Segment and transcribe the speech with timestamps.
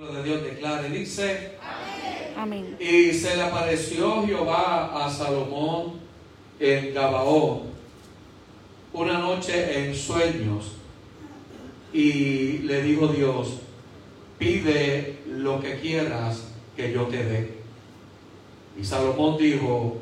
[0.00, 1.52] de Dios declare, dice,
[2.34, 2.78] Amén.
[2.80, 6.00] y se le apareció Jehová a Salomón
[6.58, 7.64] en Gabaón
[8.94, 10.76] una noche en sueños
[11.92, 13.58] y le dijo Dios,
[14.38, 17.54] pide lo que quieras que yo te dé.
[18.80, 19.98] Y Salomón dijo,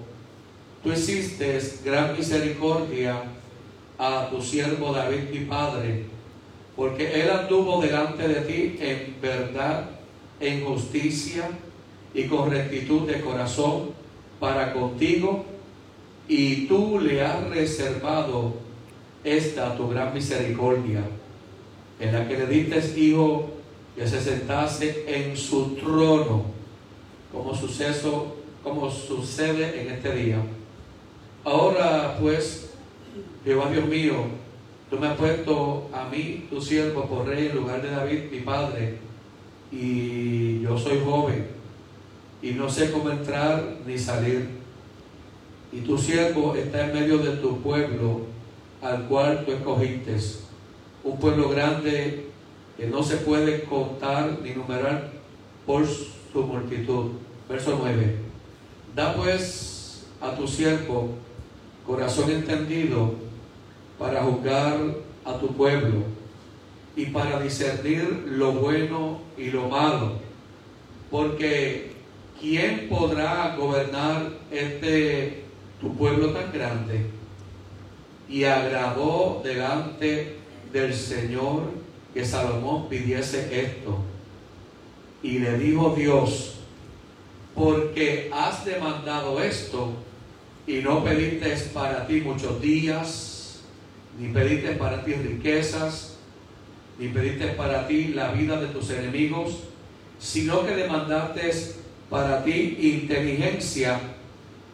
[0.84, 3.24] tú hiciste gran misericordia
[3.98, 6.06] a tu siervo David mi padre,
[6.80, 9.90] porque él anduvo delante de ti en verdad,
[10.40, 11.46] en justicia
[12.14, 13.90] y con rectitud de corazón
[14.38, 15.44] para contigo,
[16.26, 18.54] y tú le has reservado
[19.22, 21.02] esta tu gran misericordia,
[22.00, 23.50] en la que le diste hijo
[23.94, 26.44] que se sentase en su trono,
[27.30, 30.38] como suceso, como sucede en este día.
[31.44, 32.70] Ahora pues,
[33.44, 34.39] Jehová Dios mío,
[34.90, 38.40] tú me has puesto a mí, tu siervo, por rey en lugar de David, mi
[38.40, 38.96] padre,
[39.70, 41.46] y yo soy joven,
[42.42, 44.48] y no sé cómo entrar ni salir.
[45.72, 48.22] Y tu siervo está en medio de tu pueblo,
[48.82, 50.16] al cual tú escogiste,
[51.04, 52.26] un pueblo grande
[52.76, 55.10] que no se puede contar ni numerar
[55.66, 57.12] por su multitud.
[57.48, 58.16] Verso 9.
[58.96, 61.10] Da pues a tu siervo
[61.86, 63.14] corazón entendido
[64.00, 64.78] para juzgar
[65.26, 66.04] a tu pueblo
[66.96, 70.12] y para discernir lo bueno y lo malo.
[71.10, 71.92] Porque
[72.40, 75.44] ¿quién podrá gobernar este
[75.82, 77.10] tu pueblo tan grande?
[78.26, 80.38] Y agradó delante
[80.72, 81.64] del Señor
[82.14, 83.98] que Salomón pidiese esto.
[85.22, 86.54] Y le dijo Dios,
[87.54, 89.92] porque has demandado esto
[90.66, 93.29] y no pediste para ti muchos días,
[94.18, 96.18] ni pediste para ti riquezas,
[96.98, 99.60] ni pediste para ti la vida de tus enemigos,
[100.18, 101.74] sino que demandaste
[102.10, 104.00] para ti inteligencia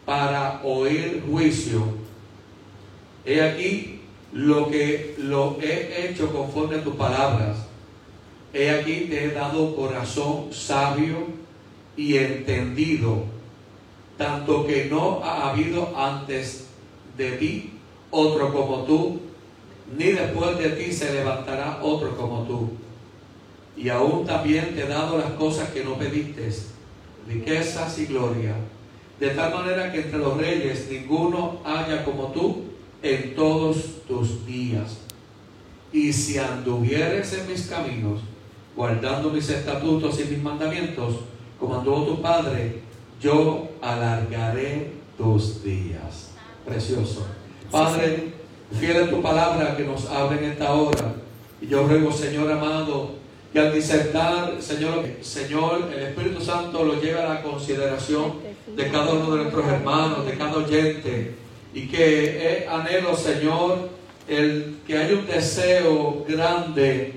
[0.05, 1.83] para oír juicio.
[3.25, 4.01] He aquí
[4.31, 7.57] lo que lo he hecho conforme a tus palabras.
[8.53, 11.27] He aquí te he dado corazón sabio
[11.95, 13.25] y entendido,
[14.17, 16.67] tanto que no ha habido antes
[17.17, 17.73] de ti
[18.09, 19.19] otro como tú,
[19.95, 22.69] ni después de ti se levantará otro como tú.
[23.75, 26.49] Y aún también te he dado las cosas que no pediste,
[27.27, 28.55] riquezas y gloria,
[29.19, 32.63] de tal manera que entre los reyes ninguno haya como tú
[33.01, 34.97] en todos tus días.
[35.93, 38.21] Y si anduvieres en mis caminos,
[38.75, 41.15] guardando mis estatutos y mis mandamientos,
[41.59, 42.81] como anduvo tu padre,
[43.21, 46.31] yo alargaré tus días.
[46.65, 47.25] Precioso.
[47.71, 48.33] Padre,
[48.79, 51.13] fiel a tu palabra que nos abre en esta hora.
[51.61, 53.11] Y yo ruego, Señor amado,
[53.51, 58.33] que al disertar, Señor, Señor, el Espíritu Santo lo lleve a la consideración
[58.75, 61.35] de cada uno de nuestros hermanos, de cada oyente.
[61.73, 63.89] Y que anhelo, Señor,
[64.27, 67.13] el que haya un deseo grande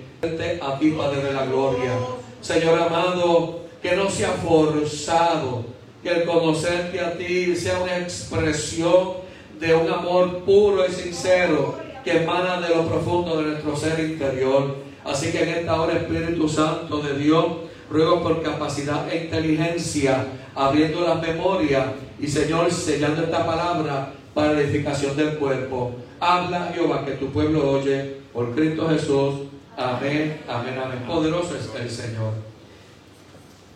[0.63, 1.93] a ti, Padre de la Gloria.
[2.41, 5.65] Señor amado, que no sea forzado,
[6.03, 9.21] que el conocerte a ti sea una expresión
[9.61, 14.77] de un amor puro y sincero que emana de lo profundo de nuestro ser interior.
[15.05, 17.45] Así que en esta hora, Espíritu Santo de Dios,
[17.91, 21.87] ruego por capacidad e inteligencia, abriendo las memorias
[22.19, 25.93] y Señor, sellando esta palabra para la edificación del cuerpo.
[26.19, 29.35] Habla Jehová que tu pueblo oye por Cristo Jesús.
[29.77, 31.05] Amén, amén, amén.
[31.07, 32.33] Poderoso es el Señor.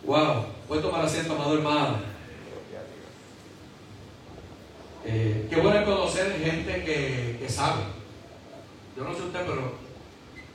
[0.05, 2.14] Wow, puedo tomar asiento, amado hermano.
[5.07, 7.83] Eh, qué bueno conocer gente que, que, sabe.
[8.97, 9.73] Yo no sé usted, pero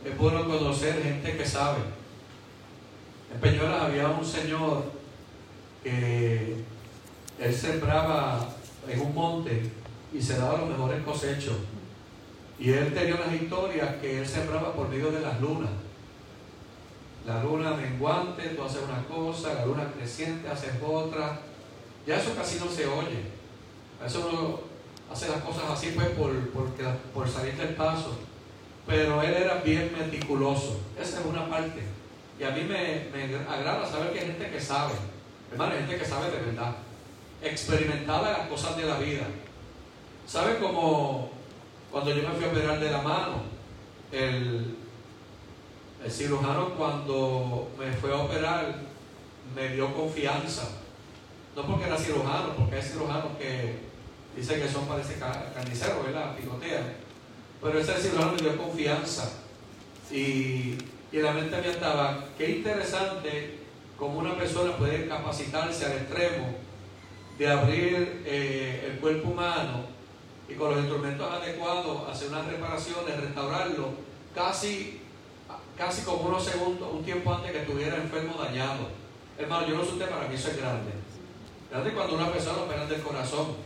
[0.04, 1.78] es bueno conocer gente que sabe.
[3.32, 4.84] En Peñuelas había un señor
[5.84, 6.56] que
[7.38, 8.48] él sembraba
[8.88, 9.70] en un monte
[10.12, 11.56] y se daba los mejores cosechos.
[12.58, 15.70] Y él tenía unas historias que él sembraba por medio de las lunas.
[17.24, 21.38] La luna menguante, tú haces una cosa, la luna creciente, haces otra.
[22.04, 23.39] Ya eso casi no se oye.
[24.04, 24.60] Eso no
[25.12, 26.68] hace las cosas así pues por, por,
[27.14, 28.16] por salir del paso.
[28.86, 30.80] Pero él era bien meticuloso.
[31.00, 31.82] Esa es una parte.
[32.38, 33.10] Y a mí me,
[33.48, 34.94] agrada saber que hay gente que sabe.
[35.52, 36.74] Hermano, hay gente que sabe de verdad.
[37.42, 39.26] Experimentada las cosas de la vida.
[40.26, 41.30] ¿Sabe cómo
[41.90, 43.42] cuando yo me fui a operar de la mano?
[44.10, 44.76] El,
[46.04, 48.74] el cirujano cuando me fue a operar
[49.54, 50.68] me dio confianza.
[51.54, 53.89] No porque era cirujano, porque hay cirujanos que
[54.40, 56.34] dicen que son parece carniceros, ¿verdad?
[56.36, 56.84] Picotean.
[57.62, 59.30] Pero ese cirujano me dio confianza.
[60.10, 60.76] Y
[61.12, 63.58] Y la mente me estaba, qué interesante
[63.98, 66.54] cómo una persona puede capacitarse al extremo
[67.36, 69.86] de abrir eh, el cuerpo humano
[70.48, 73.88] y con los instrumentos adecuados hacer unas reparaciones, restaurarlo,
[74.34, 75.00] casi,
[75.76, 78.88] casi como unos segundos, un tiempo antes que estuviera enfermo dañado.
[79.36, 80.92] Hermano, yo no sé usted, para mí eso es grande.
[81.70, 83.56] Grande cuando una persona opera del corazón.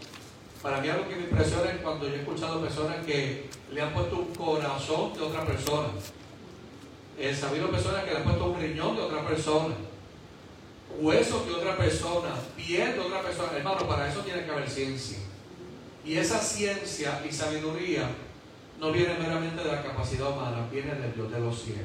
[0.65, 3.93] Para mí algo que me impresiona es cuando yo he escuchado personas que le han
[3.93, 5.89] puesto un corazón de otra persona.
[7.19, 9.75] He sabido personas que le han puesto un riñón de otra persona.
[10.99, 12.31] Huesos de otra persona.
[12.57, 13.53] Piel de otra persona.
[13.55, 15.19] Hermano, para eso tiene que haber ciencia.
[16.03, 18.09] Y esa ciencia y sabiduría
[18.81, 21.85] no viene meramente de la capacidad humana, viene del Dios de los cielos.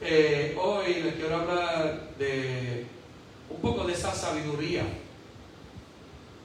[0.00, 2.86] Eh, hoy les quiero hablar de
[3.50, 4.84] un poco de esa sabiduría,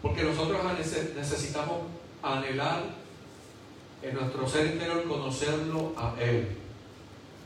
[0.03, 0.59] porque nosotros
[1.15, 1.77] necesitamos
[2.21, 2.83] anhelar
[4.01, 6.49] en nuestro ser interior conocerlo a Él.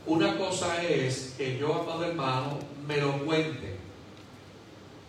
[0.06, 3.76] Una cosa es que yo, amado hermano, me lo cuente.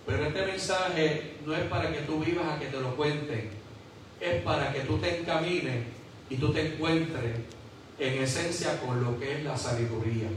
[0.06, 3.50] Pero este mensaje no es para que tú vivas a que te lo cuenten,
[4.22, 5.86] es para que tú te encamines
[6.30, 7.36] y tú te encuentres
[7.98, 10.30] en esencia con lo que es la sabiduría.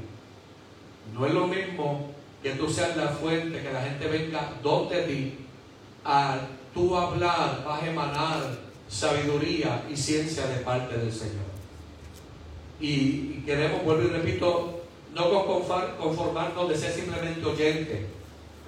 [1.12, 2.10] No es lo mismo
[2.42, 5.34] que tú seas la fuente, que la gente venga donde ti,
[6.04, 6.38] a
[6.74, 8.42] tú hablar, vas a emanar
[8.88, 11.52] sabiduría y ciencia de parte del Señor.
[12.80, 14.82] Y, queremos, vuelvo y repito,
[15.14, 15.46] no
[15.98, 18.06] conformarnos de ser simplemente oyente,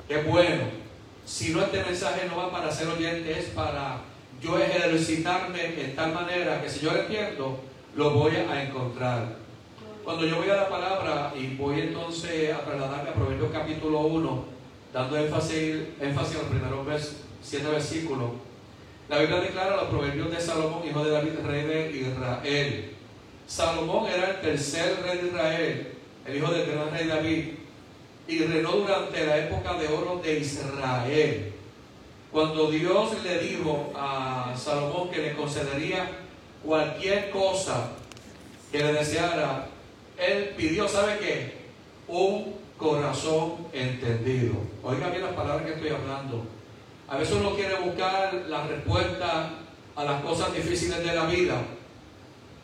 [0.08, 0.84] que bueno.
[1.26, 4.02] Si no, este mensaje no va para ser oyente, es para
[4.42, 7.60] yo ejercitarme en tal manera que si yo lo entiendo,
[7.96, 9.36] lo voy a encontrar.
[10.04, 14.44] Cuando yo voy a la palabra y voy entonces a trasladarme a Proverbios capítulo 1,
[14.92, 16.86] dando énfasis, énfasis a los primeros
[17.44, 18.30] siete versículos,
[19.08, 22.90] la Biblia declara los proverbios de Salomón, hijo de David, rey de Israel.
[23.46, 25.88] Salomón era el tercer rey de Israel,
[26.26, 27.44] el hijo del gran rey David,
[28.26, 31.52] y reinó durante la época de oro de Israel.
[32.32, 36.08] Cuando Dios le dijo a Salomón que le concedería
[36.64, 37.90] cualquier cosa
[38.72, 39.68] que le deseara,
[40.18, 41.54] él pidió, ¿sabe qué?
[42.08, 44.54] Un corazón entendido.
[44.82, 46.53] Oiga bien las palabras que estoy hablando.
[47.08, 49.50] A veces uno quiere buscar la respuesta
[49.96, 51.62] a las cosas difíciles de la vida.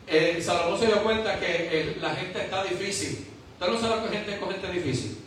[0.07, 3.27] Eh, Salomón se dio cuenta que eh, la gente está difícil.
[3.59, 5.17] Usted no se ha gente con gente difícil.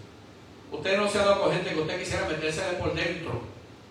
[0.73, 3.43] Usted no se ha dado con gente que usted quisiera meterse por dentro,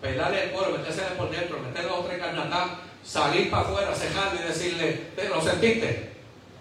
[0.02, 2.70] pelarle el cuero, meterse por dentro, meterle dos tres carnatas,
[3.02, 6.10] salir para afuera, cejarle y decirle, ¿lo sentiste?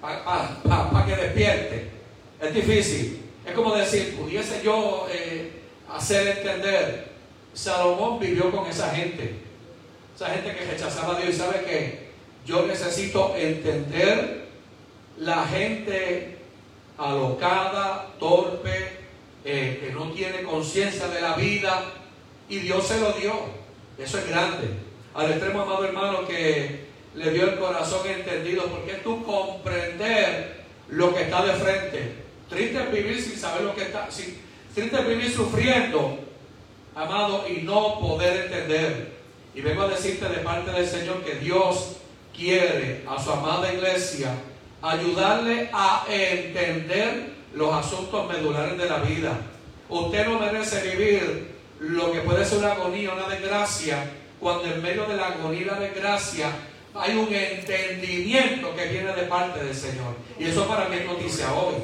[0.02, 1.90] para que despierte.
[2.42, 3.22] Es difícil.
[3.46, 5.52] Es como decir, pudiese yo eh,
[5.90, 7.13] hacer entender,
[7.54, 9.36] Salomón vivió con esa gente,
[10.16, 12.10] esa gente que rechazaba a Dios y sabe que
[12.46, 14.46] yo necesito entender
[15.18, 16.38] la gente
[16.98, 19.04] alocada, torpe,
[19.46, 21.84] eh, que no tiene conciencia de la vida
[22.50, 23.34] y Dios se lo dio.
[23.98, 24.70] Eso es grande.
[25.14, 26.86] Al extremo, amado hermano, que
[27.16, 32.16] le dio el corazón entendido, porque tú comprender lo que está de frente.
[32.50, 36.20] Triste es vivir sin saber lo que está, triste es vivir sufriendo,
[36.96, 39.14] amado, y no poder entender.
[39.56, 41.98] Y vengo a decirte de parte del Señor que Dios
[42.36, 44.34] quiere a su amada iglesia
[44.82, 49.38] ayudarle a entender los asuntos medulares de la vida.
[49.90, 55.06] Usted no merece vivir lo que puede ser una agonía, una desgracia, cuando en medio
[55.06, 56.52] de la agonía y la desgracia
[56.96, 60.16] hay un entendimiento que viene de parte del Señor.
[60.38, 61.76] Y eso para mí es noticia hoy.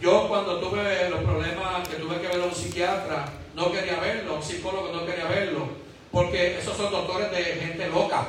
[0.00, 3.26] Yo cuando tuve los problemas que tuve que ver a un psiquiatra,
[3.56, 5.66] no quería verlo, psicólogo no quería verlo,
[6.12, 8.26] porque esos son doctores de gente loca.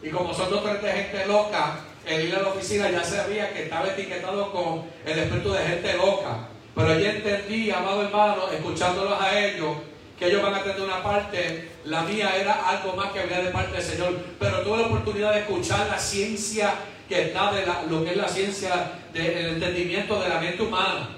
[0.00, 3.64] Y como son doctores de gente loca, el ir a la oficina ya sabía que
[3.64, 6.46] estaba etiquetado con el espíritu de gente loca.
[6.76, 9.76] Pero yo entendí, amado hermano, escuchándolos a ellos,
[10.16, 13.50] que ellos van a tener una parte, la mía era algo más que había de
[13.50, 16.74] parte del Señor, pero tuve la oportunidad de escuchar la ciencia
[17.08, 21.08] que está de lo que es la ciencia del entendimiento de la mente humana.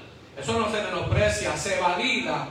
[0.41, 2.49] Eso no se menosprecia, se valida.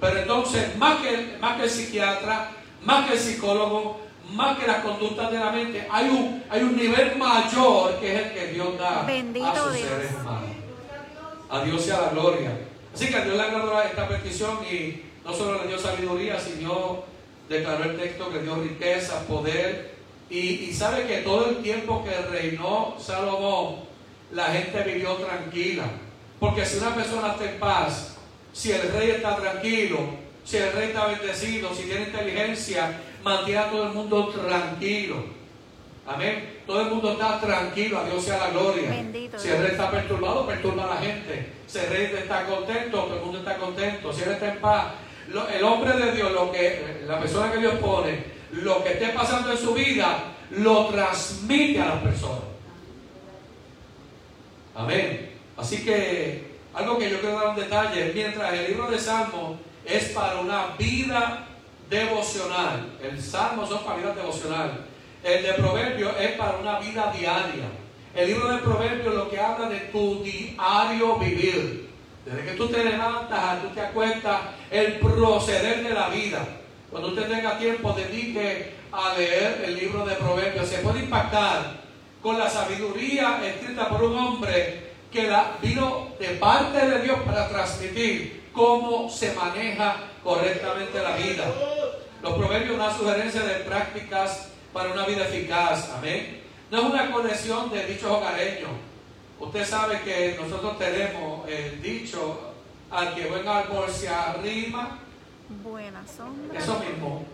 [0.00, 2.50] Pero entonces, más que, más que el psiquiatra,
[2.82, 4.00] más que el psicólogo,
[4.32, 8.26] más que las conductas de la mente, hay un, hay un nivel mayor que es
[8.26, 10.50] el que Dios da a sus seres humanos.
[11.50, 12.52] A Dios sea la gloria.
[12.94, 17.04] Así que a Dios le agradó esta petición y no solo le dio sabiduría, sino
[17.48, 19.96] declaró el texto que dio riqueza, poder.
[20.30, 23.76] Y, sabe que todo el tiempo que reinó Salomón,
[24.32, 25.84] la gente vivió tranquila.
[26.38, 28.17] Porque si una persona está en paz,
[28.58, 30.00] si el rey está tranquilo,
[30.44, 32.90] si el rey está bendecido, si tiene inteligencia,
[33.22, 35.22] mantiene a todo el mundo tranquilo.
[36.04, 36.58] Amén.
[36.66, 38.90] Todo el mundo está tranquilo, a Dios sea la gloria.
[38.90, 41.52] Bendito si el rey está perturbado, perturba a la gente.
[41.68, 44.12] Si el rey está contento, todo el mundo está contento.
[44.12, 44.86] Si él está en paz,
[45.54, 49.52] el hombre de Dios, lo que, la persona que Dios pone, lo que esté pasando
[49.52, 52.42] en su vida, lo transmite a las personas.
[54.74, 55.30] Amén.
[55.56, 60.10] Así que algo que yo quiero dar un detalle, mientras el libro de Salmos es
[60.10, 61.46] para una vida
[61.88, 64.84] devocional, el Salmo son para vida devocional,
[65.24, 67.64] el de Proverbios es para una vida diaria.
[68.14, 71.88] El libro de Proverbios lo que habla de tu diario vivir.
[72.24, 76.46] Desde que tú te levantas a tú te acuestas, el proceder de la vida.
[76.90, 80.68] Cuando usted tenga tiempo, dedique a leer el libro de Proverbios.
[80.68, 81.78] Se puede impactar
[82.22, 87.48] con la sabiduría escrita por un hombre que la, vino de parte de Dios para
[87.48, 91.44] transmitir cómo se maneja correctamente la vida.
[92.22, 95.90] Los proverbios dan sugerencias de prácticas para una vida eficaz.
[95.96, 96.42] Amén.
[96.70, 98.70] No es una colección de dichos hogareños.
[99.40, 102.52] Usted sabe que nosotros tenemos el dicho
[102.90, 104.98] al que buen árbol se arrima.
[105.62, 106.58] Buena sombra.
[106.58, 107.24] Eso mismo.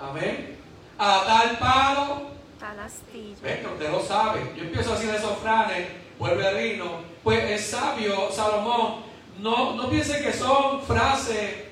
[0.00, 0.56] Amén.
[0.98, 2.22] A tal palo.
[2.58, 3.36] Tal astilla.
[3.42, 4.52] Venga, usted lo sabe.
[4.56, 5.88] Yo empiezo a decir esos franes,
[6.18, 7.16] vuelve a rino.
[7.22, 9.06] Pues el sabio Salomón,
[9.38, 11.66] no, no piense que son frases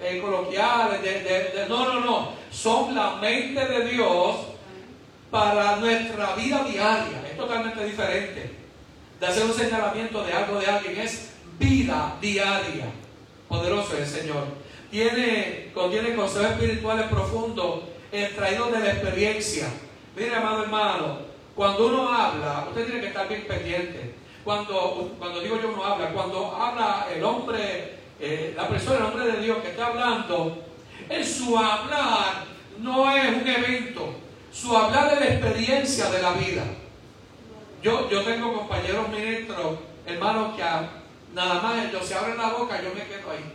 [0.00, 1.00] eh, coloquiales,
[1.68, 4.36] no, no, no, son la mente de Dios
[5.30, 7.26] para nuestra vida diaria.
[7.28, 8.50] Es totalmente diferente
[9.18, 12.86] de hacer un señalamiento de algo de alguien, es vida diaria.
[13.48, 14.44] Poderoso es el Señor.
[14.90, 17.80] Tiene, contiene consejos espirituales profundos,
[18.12, 19.68] extraídos de la experiencia.
[20.16, 21.18] Mire, amado hermano,
[21.58, 24.14] cuando uno habla, usted tiene que estar bien pendiente.
[24.44, 29.32] Cuando, cuando digo yo uno habla, cuando habla el hombre eh, la persona, el hombre
[29.32, 30.62] de Dios que está hablando,
[31.08, 32.44] en su hablar
[32.78, 34.14] no es un evento,
[34.52, 36.62] su hablar es la experiencia de la vida.
[37.82, 42.90] Yo, yo tengo compañeros ministros, hermanos, que nada más ellos se abren la boca, yo
[42.94, 43.52] me quedo ahí.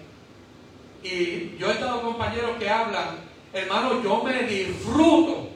[1.10, 3.20] Y yo he estado compañeros que hablan,
[3.54, 5.53] hermanos, yo me disfruto,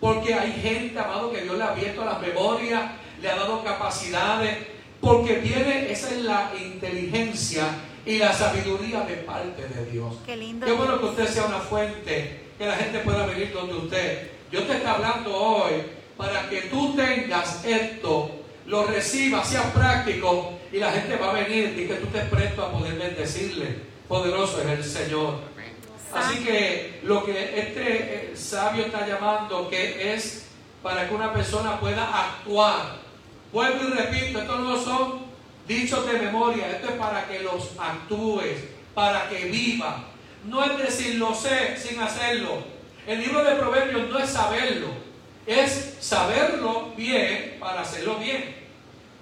[0.00, 4.56] porque hay gente, amado, que Dios le ha abierto las memorias, le ha dado capacidades,
[5.00, 7.66] porque tiene, esa es la inteligencia
[8.04, 10.14] y la sabiduría de parte de Dios.
[10.24, 10.66] Qué lindo.
[10.66, 14.30] Qué bueno que usted sea una fuente, que la gente pueda venir donde usted.
[14.50, 15.72] Yo te estoy hablando hoy
[16.16, 18.30] para que tú tengas esto,
[18.66, 22.64] lo recibas, sea práctico y la gente va a venir y que tú estés presto
[22.64, 23.76] a poder bendecirle.
[24.08, 25.34] Poderoso es el Señor.
[26.12, 27.82] Así que lo que este
[28.32, 30.46] eh, sabio está llamando que es
[30.82, 32.96] para que una persona pueda actuar.
[33.52, 35.26] Vuelvo y repito, esto no son
[35.66, 38.58] dichos de memoria, esto es para que los actúes,
[38.94, 40.04] para que viva.
[40.44, 42.62] No es decir lo sé sin hacerlo.
[43.06, 44.88] El libro de Proverbios no es saberlo,
[45.46, 48.54] es saberlo bien para hacerlo bien.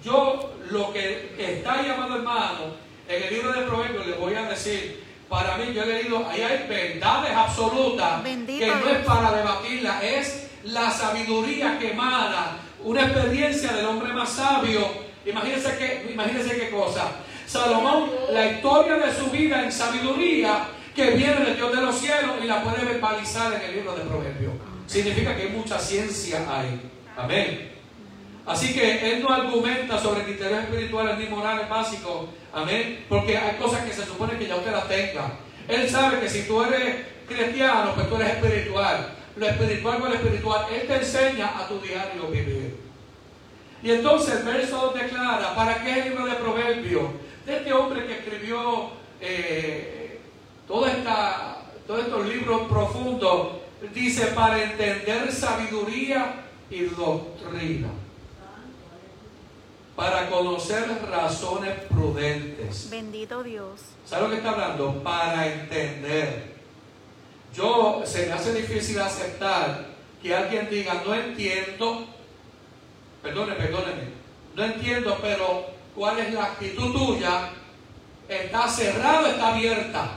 [0.03, 2.75] Yo lo que está llamado hermano
[3.07, 6.41] en el libro de Proverbios le voy a decir, para mí yo he leído, ahí
[6.41, 13.73] hay verdades absolutas que no es para debatirla, es la sabiduría que emana, una experiencia
[13.73, 17.11] del hombre más sabio Imagínense, que, imagínense qué cosa.
[17.45, 22.31] Salomón, la historia de su vida en sabiduría que viene del Dios de los cielos
[22.41, 24.53] y la puede verbalizar en el libro de Proverbios.
[24.87, 26.81] Significa que mucha ciencia ahí.
[27.17, 27.73] Amén.
[28.45, 32.29] Así que él no argumenta sobre criterios espirituales ni morales básicos.
[32.53, 33.05] Amén.
[33.09, 35.33] Porque hay cosas que se supone que ya usted las tenga.
[35.67, 39.13] Él sabe que si tú eres cristiano, pues tú eres espiritual.
[39.35, 40.65] Lo espiritual con lo espiritual.
[40.71, 42.77] Él te enseña a tu diario vivir.
[43.83, 47.09] Y entonces el verso declara, ¿para qué el libro de Proverbios?
[47.45, 48.89] De este hombre que escribió
[49.21, 50.19] eh,
[50.67, 53.49] todos estos libros profundos,
[53.93, 57.89] dice, para entender sabiduría y doctrina,
[59.97, 62.87] para conocer razones prudentes.
[62.91, 63.81] Bendito Dios.
[64.05, 65.03] ¿Sabe lo que está hablando?
[65.03, 66.53] Para entender.
[67.51, 69.87] Yo, se me hace difícil aceptar
[70.21, 72.05] que alguien diga, no entiendo,
[73.23, 74.09] perdone, perdóneme,
[74.55, 77.49] no entiendo, pero ¿cuál es la actitud tuya?
[78.29, 80.11] ¿Está cerrada o está abierta?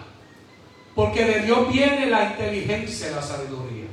[0.95, 3.87] Porque de Dios viene la inteligencia y la sabiduría.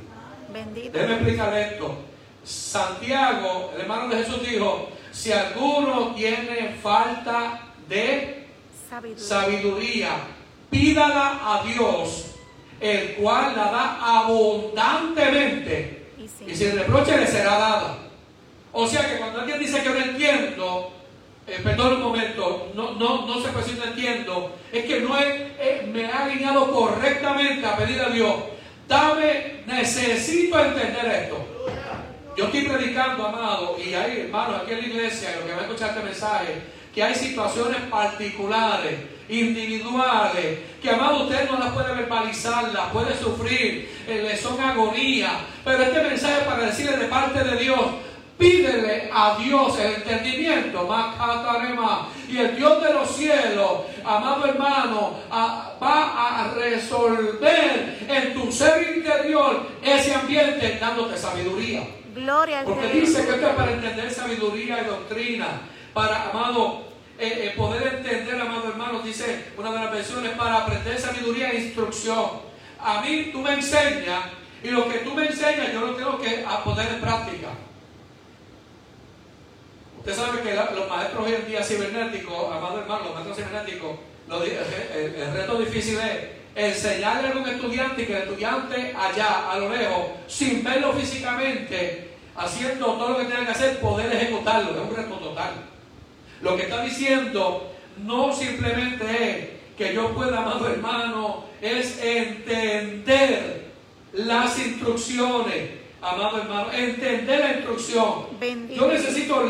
[0.52, 0.90] Bendito.
[0.92, 1.96] Déjeme explicarle esto.
[2.44, 8.46] Santiago, el hermano de Jesús dijo, si alguno tiene falta de
[8.88, 10.10] sabiduría, sabiduría
[10.70, 12.36] pídala a Dios,
[12.78, 17.98] el cual la da abundantemente, y, y sin reproche le será dada.
[18.72, 20.92] O sea que cuando alguien dice que no entiendo,
[21.48, 26.06] eh, perdón un momento, no, no, no se no entiendo, es que no he, me
[26.06, 28.34] ha alineado correctamente a pedir a Dios,
[28.86, 31.44] dame, necesito entender esto.
[32.38, 35.62] Yo estoy predicando, amado, y hay hermanos aquí en la iglesia, los que van a
[35.62, 36.62] escuchar este mensaje,
[36.94, 38.96] que hay situaciones particulares,
[39.28, 45.32] individuales, que amado usted no las puede verbalizar, las puede sufrir, eh, le son agonía.
[45.64, 47.80] Pero este mensaje para decirle de parte de Dios,
[48.38, 52.08] Pídele a Dios el entendimiento, Macatarema.
[52.28, 59.66] Y el Dios de los cielos, amado hermano, va a resolver en tu ser interior
[59.82, 61.82] ese ambiente dándote sabiduría.
[62.18, 65.60] Gloria al Porque dice que esto es para entender sabiduría y doctrina.
[65.94, 70.98] Para, amado, eh, eh, poder entender, amado hermano, dice una de las versiones, para aprender
[70.98, 72.48] sabiduría e instrucción.
[72.80, 74.24] A mí tú me enseñas
[74.62, 77.48] y lo que tú me enseñas yo lo tengo que poner en práctica.
[79.98, 83.98] Usted sabe que los maestros hoy en día cibernéticos, amado hermano, los maestros cibernéticos,
[84.30, 89.70] el, reto difícil es enseñarle a un estudiante y que el estudiante allá, a lo
[89.70, 94.72] lejos, sin verlo físicamente, haciendo todo lo que tiene que hacer, poder ejecutarlo.
[94.72, 95.52] Es un reto total.
[96.42, 97.72] Lo que está diciendo
[98.04, 103.68] no simplemente es que yo pueda, amado hermano, es entender
[104.12, 105.70] las instrucciones,
[106.02, 108.26] amado hermano, entender la instrucción.
[108.74, 109.44] Yo necesito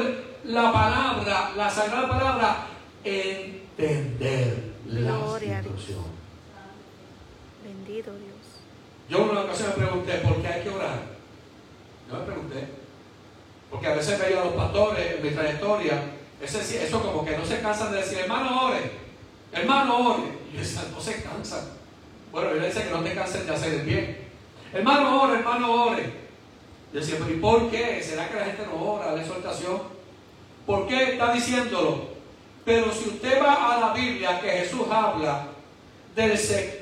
[0.45, 2.67] la palabra, la sagrada palabra,
[3.03, 6.18] entender la instrucción.
[7.89, 8.13] Dios.
[9.09, 10.99] Yo una ocasión me pregunté, ¿por qué hay que orar?
[12.11, 12.69] Yo me pregunté.
[13.71, 16.03] Porque a veces veía a los pastores en mi trayectoria,
[16.43, 18.91] eso como que no se cansan de decir, hermano, ore,
[19.53, 20.23] hermano, ore.
[20.51, 21.61] Y yo decía, no se cansan.
[22.31, 24.29] Bueno, yo le decía que no te canses de hacer el bien.
[24.73, 26.13] Hermano, ore, hermano, ore.
[26.93, 28.03] Yo decía, pero ¿y por qué?
[28.03, 29.13] ¿Será que la gente no ora?
[29.13, 29.81] La exhortación.
[30.67, 32.09] ¿Por qué está diciéndolo?
[32.65, 35.47] Pero si usted va a la Biblia que Jesús habla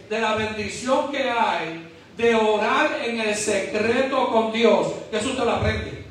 [0.08, 5.52] de la bendición que hay de orar en el secreto con Dios, eso usted lo
[5.52, 6.04] aprende.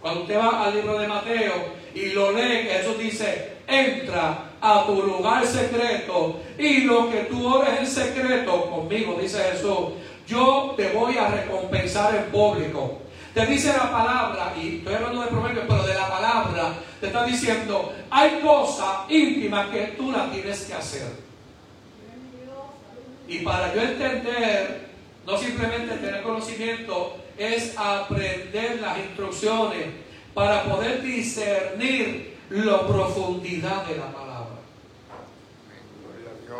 [0.00, 1.52] Cuando usted va al libro de Mateo
[1.94, 7.78] y lo lee, Jesús dice, entra a tu lugar secreto y lo que tú ores
[7.78, 9.94] en secreto conmigo, dice Jesús,
[10.26, 12.98] yo te voy a recompensar en público.
[13.34, 17.24] Te dice la palabra, y estoy hablando de proverbios, pero de la palabra, te está
[17.24, 21.31] diciendo, hay cosas íntimas que tú las tienes que hacer.
[23.32, 24.88] Y para yo entender,
[25.24, 29.86] no simplemente tener conocimiento, es aprender las instrucciones
[30.34, 34.56] para poder discernir la profundidad de la palabra.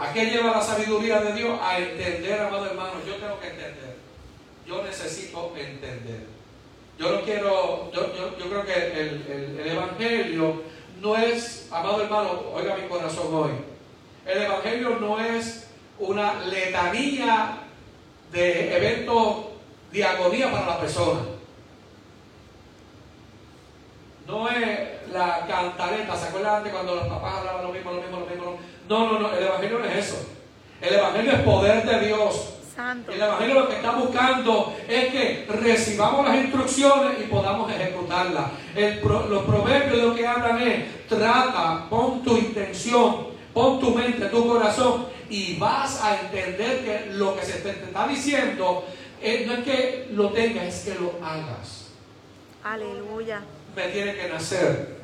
[0.00, 1.60] ¿A qué lleva la sabiduría de Dios?
[1.62, 3.96] A entender, amado hermano, yo tengo que entender.
[4.66, 6.24] Yo necesito entender.
[6.98, 10.62] Yo no quiero, yo, yo, creo que el, el, Evangelio
[11.02, 13.50] no es, amado hermano, oiga mi corazón hoy,
[14.24, 15.61] el Evangelio no es
[15.98, 17.58] una letanía
[18.32, 19.36] de eventos
[19.92, 21.20] de agonía para la persona.
[24.26, 28.20] No es la cantaleta, ¿se acuerdan antes cuando los papás hablaban lo mismo, lo mismo,
[28.20, 28.58] lo mismo?
[28.88, 30.26] No, no, no, el Evangelio no es eso.
[30.80, 36.26] El Evangelio es poder de Dios el Evangelio lo que está buscando es que recibamos
[36.26, 38.46] las instrucciones y podamos ejecutarlas.
[38.74, 45.06] los proverbios lo que hablan es, trata, pon tu intención, pon tu mente, tu corazón
[45.28, 48.84] y vas a entender que lo que se te, está diciendo
[49.20, 51.90] eh, no es que lo tengas, es que lo hagas.
[52.64, 53.42] Aleluya.
[53.74, 55.02] Me tiene que nacer.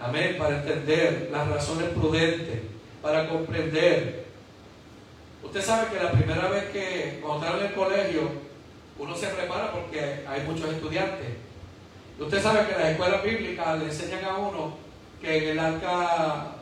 [0.00, 2.60] Amén, para entender las razones prudentes,
[3.00, 4.24] para comprender
[5.44, 8.22] Usted sabe que la primera vez que cuando en el colegio,
[8.98, 11.28] uno se prepara porque hay muchos estudiantes.
[12.18, 14.76] Usted sabe que las escuelas bíblicas le enseñan a uno
[15.20, 16.53] que en el arca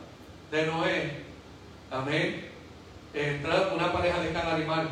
[0.53, 1.11] de Noé,
[1.89, 2.45] amén,
[3.11, 4.87] entra una pareja de cada animal.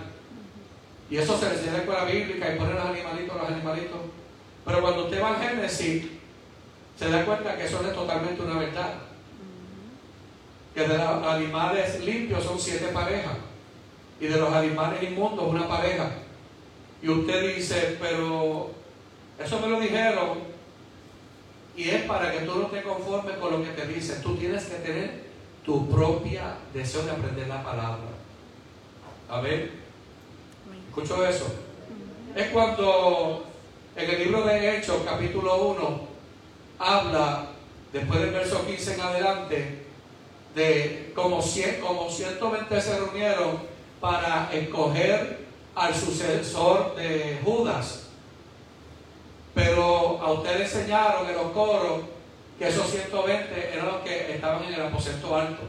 [1.08, 4.00] Y eso se le enseña en la escuela bíblica y ponen los animalitos, los animalitos.
[4.66, 6.06] Pero cuando usted va al Génesis,
[6.98, 8.94] se da cuenta que eso es totalmente una verdad.
[10.74, 13.38] Que de los animales limpios son siete parejas
[14.20, 16.10] y de los animales inmundos una pareja.
[17.04, 18.72] Y usted dice, pero
[19.38, 20.40] eso me lo dijeron
[21.76, 24.24] y es para que tú no te conformes con lo que te dicen.
[24.24, 25.21] Tú tienes que tener
[25.66, 28.10] tu propia deseo de aprender la palabra.
[29.30, 29.72] A ver,
[30.88, 31.46] escucho eso.
[32.36, 33.46] Es cuando
[33.96, 36.02] en el libro de Hechos, capítulo 1,
[36.80, 37.48] habla,
[37.94, 39.86] después del verso 15 en adelante,
[40.56, 41.42] de como,
[41.82, 43.60] como 120 se reunieron
[44.00, 45.46] para escoger
[45.76, 48.08] al sucesor de Judas.
[49.54, 52.02] Pero a ustedes enseñaron en los coros
[52.62, 55.64] que esos 120 eran los que estaban en el aposento alto.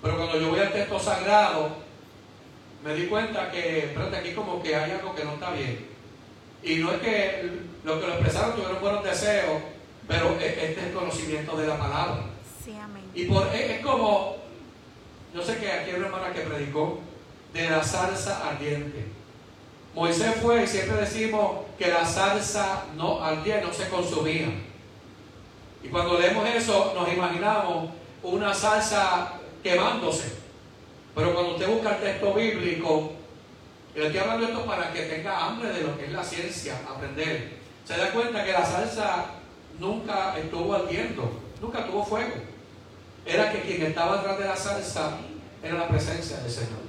[0.00, 1.76] Pero cuando yo voy al texto sagrado,
[2.82, 5.88] me di cuenta que, espérate, aquí como que hay algo que no está bien.
[6.62, 7.50] Y no es que
[7.84, 9.60] lo que lo expresaron tuvieron buenos deseos,
[10.08, 12.22] pero e, este es el conocimiento de la palabra.
[12.64, 13.04] Sí, amén.
[13.14, 14.36] Y por, es, como,
[15.34, 16.98] yo sé que aquí hay una hermana que predicó
[17.52, 19.04] de la salsa ardiente.
[19.94, 24.69] Moisés fue y siempre decimos que la salsa no ardía, no se consumía.
[25.82, 27.90] Y cuando leemos eso, nos imaginamos
[28.22, 30.32] una salsa quemándose.
[31.14, 33.12] Pero cuando usted busca el texto bíblico,
[33.94, 37.58] le estoy hablando esto para que tenga hambre de lo que es la ciencia, aprender.
[37.84, 39.26] Se da cuenta que la salsa
[39.78, 42.34] nunca estuvo ardiendo, nunca tuvo fuego.
[43.26, 45.18] Era que quien estaba atrás de la salsa
[45.62, 46.80] era la presencia del Señor.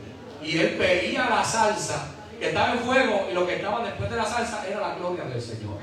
[0.43, 2.07] Y él veía la salsa
[2.39, 5.25] que estaba en fuego y lo que estaba después de la salsa era la gloria
[5.25, 5.77] del Señor.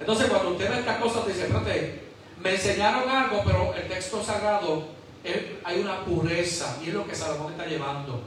[0.00, 2.07] Entonces cuando usted ve estas cosas, dice, espérate,
[2.42, 4.86] me enseñaron algo, pero el texto sagrado,
[5.64, 8.22] hay una pureza y es lo que Salomón está llevando.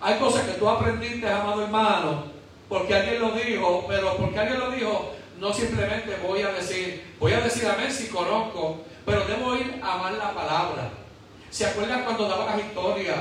[0.00, 2.24] Hay cosas que tú aprendiste, amado hermano,
[2.68, 7.32] porque alguien lo dijo, pero porque alguien lo dijo, no simplemente voy a decir, voy
[7.32, 10.90] a decir amén si conozco, pero debo ir a amar la palabra.
[11.50, 13.14] ¿Se acuerdan cuando daba la historia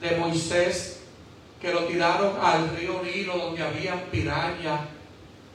[0.00, 1.02] de Moisés
[1.60, 4.80] que lo tiraron al río Nilo donde habían pirañas,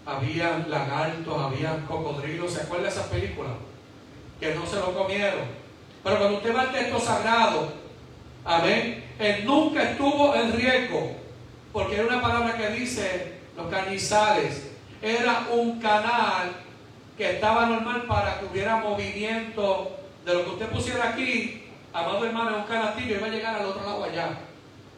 [0.05, 2.53] habían lagartos, habían cocodrilos?
[2.53, 3.53] ¿Se acuerdan de esas películas?
[4.39, 5.65] Que no se lo comieron.
[6.03, 7.71] Pero cuando usted va al texto sagrado,
[8.43, 11.11] amén, él nunca estuvo en riesgo,
[11.73, 14.71] porque era una palabra que dice los cañizales,
[15.01, 16.51] era un canal
[17.17, 22.49] que estaba normal para que hubiera movimiento de lo que usted pusiera aquí, amado hermano,
[22.49, 24.29] en un canastillo, iba a llegar al otro lado allá.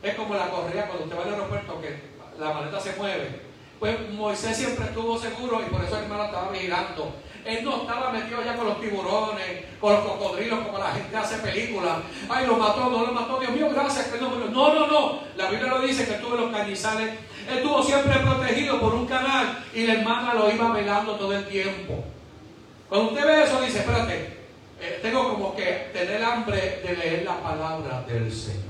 [0.02, 2.00] Es como la correa cuando usted va al aeropuerto que
[2.39, 3.41] la maleta se mueve.
[3.80, 7.13] Pues Moisés siempre estuvo seguro y por eso hermano estaba vigilando.
[7.48, 11.38] Él no estaba metido ya con los tiburones, con los cocodrilos, como la gente hace
[11.38, 12.00] películas.
[12.28, 15.20] Ay, lo mató, no lo mató, Dios mío, gracias que no No, no, no.
[15.38, 17.14] La Biblia lo dice que estuvo en los cañizales.
[17.50, 21.48] Él estuvo siempre protegido por un canal y la hermana lo iba velando todo el
[21.48, 22.04] tiempo.
[22.90, 24.38] Cuando usted ve eso, dice, espérate,
[24.82, 28.64] eh, tengo como que tener hambre de leer la palabra del Señor.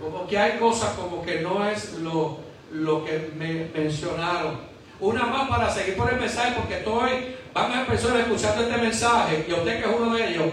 [0.00, 2.38] Como que hay cosas como que no es lo,
[2.70, 4.73] lo que me mencionaron.
[5.00, 9.44] Una más para seguir por el mensaje, porque estoy, van a personas escuchando este mensaje,
[9.48, 10.46] y usted que es uno de ellos,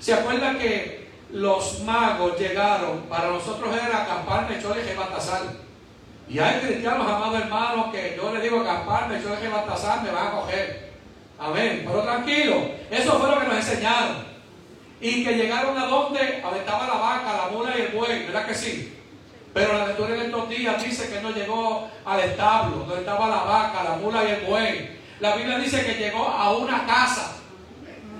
[0.00, 3.02] ¿se acuerda que los magos llegaron?
[3.08, 5.42] Para nosotros era Gaspar, Mecholes y Baltasar.
[6.28, 10.26] Y hay cristianos, amados hermanos, que yo les digo Gaspar, Mecholes y Baltasar me van
[10.28, 10.92] a coger.
[11.38, 11.84] Amén.
[11.86, 14.24] Pero tranquilo, eso fue lo que nos enseñaron.
[15.00, 18.54] Y que llegaron a donde estaba la vaca, la mula y el buey, ¿verdad que
[18.54, 18.94] sí?
[19.54, 23.44] Pero la lectura de estos días dice que no llegó al establo, donde estaba la
[23.44, 24.98] vaca, la mula y el buey.
[25.20, 27.36] La Biblia dice que llegó a una casa,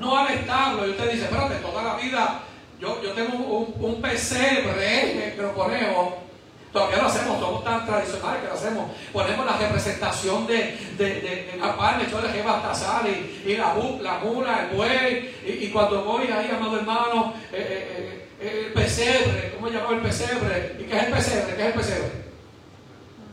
[0.01, 0.87] no al establo.
[0.87, 2.41] Y usted dice, espérate, toda la vida
[2.81, 6.24] yo, yo tengo un, un pesebre, pero conejo.
[6.75, 8.91] Todavía lo hacemos, somos tan tradicionales que lo hacemos.
[9.13, 14.77] Ponemos la representación de, de, de, la palma, de y, y la, la mula, el
[14.77, 15.37] buey.
[15.47, 20.01] Y, y cuando voy ahí, amado hermano, eh, eh, eh el pesebre, ¿cómo llamó el
[20.01, 20.75] pesebre?
[20.81, 21.55] ¿Y qué es el pesebre?
[21.55, 22.11] ¿Qué es el pesebre?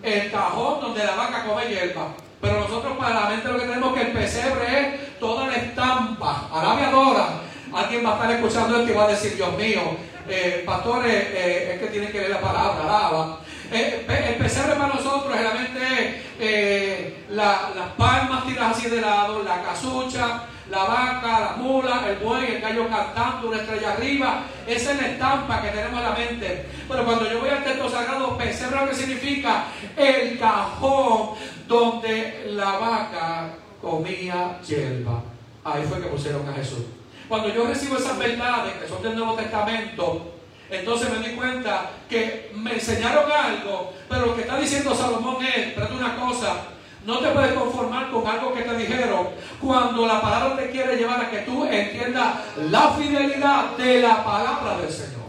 [0.04, 2.10] El cajón donde la vaca come hierba.
[2.40, 6.48] Pero nosotros para la mente lo que tenemos que el pesebre es toda la estampa.
[6.54, 7.42] Arabiadora.
[7.74, 9.82] Alguien va a estar escuchando esto y va a decir, Dios mío,
[10.28, 13.40] eh, pastores, eh, es que tienen que leer la palabra, alaba.
[13.74, 17.58] Eh, el pesebre para nosotros realmente eh, las
[17.98, 22.90] palmas tiradas así de lado, la casucha, la vaca, la mula, el buey, el gallo
[22.90, 24.44] cantando, una estrella arriba.
[24.68, 26.66] Esa es la estampa que tenemos en la mente.
[26.88, 32.72] Pero cuando yo voy al texto sagrado, pesebre lo que significa el cajón donde la
[32.78, 33.50] vaca
[33.82, 35.24] comía hierba.
[35.64, 37.01] Ahí fue que pusieron a Jesús.
[37.32, 40.34] Cuando yo recibo esas verdades que son del Nuevo Testamento,
[40.70, 45.68] entonces me di cuenta que me enseñaron algo, pero lo que está diciendo Salomón es,
[45.68, 46.58] espérate una cosa,
[47.06, 49.30] no te puedes conformar con algo que te dijeron
[49.62, 52.36] cuando la palabra te quiere llevar a que tú entiendas
[52.70, 55.22] la fidelidad de la palabra del Señor.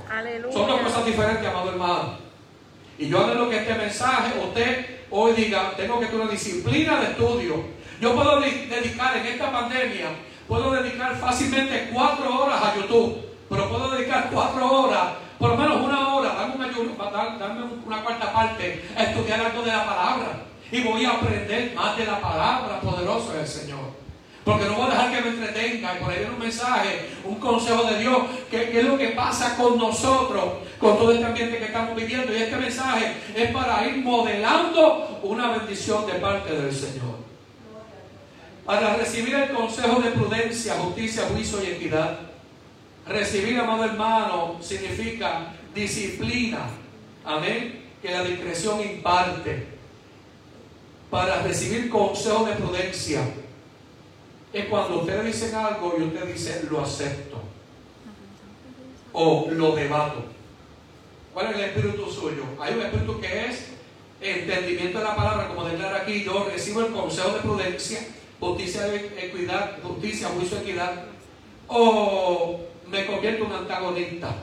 [0.53, 2.19] Son dos cosas diferentes, amado hermano.
[2.99, 7.13] Y yo lo que este mensaje, usted hoy diga, tengo que tener una disciplina de
[7.13, 7.63] estudio.
[8.01, 10.09] Yo puedo dedicar en esta pandemia,
[10.53, 15.81] puedo dedicar fácilmente cuatro horas a YouTube, pero puedo dedicar cuatro horas, por lo menos
[15.81, 20.83] una hora, darme una, darme una cuarta parte a estudiar algo de la palabra y
[20.83, 24.03] voy a aprender más de la palabra poderosa del Señor.
[24.45, 25.95] Porque no voy a dejar que me entretenga.
[25.95, 28.19] Y por ahí viene un mensaje, un consejo de Dios.
[28.51, 30.45] Que, es lo que pasa con nosotros,
[30.81, 32.37] con todo este ambiente que estamos viviendo.
[32.37, 37.22] Y este mensaje es para ir modelando una bendición de parte del Señor.
[38.65, 42.21] Para recibir el consejo de prudencia, justicia, juicio y equidad.
[43.07, 46.69] Recibir, amado hermano, significa disciplina.
[47.25, 47.91] Amén.
[48.01, 49.73] Que la discreción imparte.
[51.11, 53.21] para recibir consejo de prudencia
[54.51, 57.43] es cuando ustedes dicen algo y usted dice lo acepto
[59.13, 60.25] o lo debato.
[61.35, 62.45] ¿Cuál es el espíritu suyo?
[62.59, 63.67] Hay un espíritu que es
[64.23, 68.01] entendimiento de la palabra, como declara aquí, yo recibo el consejo de prudencia,
[68.43, 71.05] justicia, equidad, justicia, juicio, equidad,
[71.69, 72.59] o
[72.91, 74.35] me convierto en un antagonista.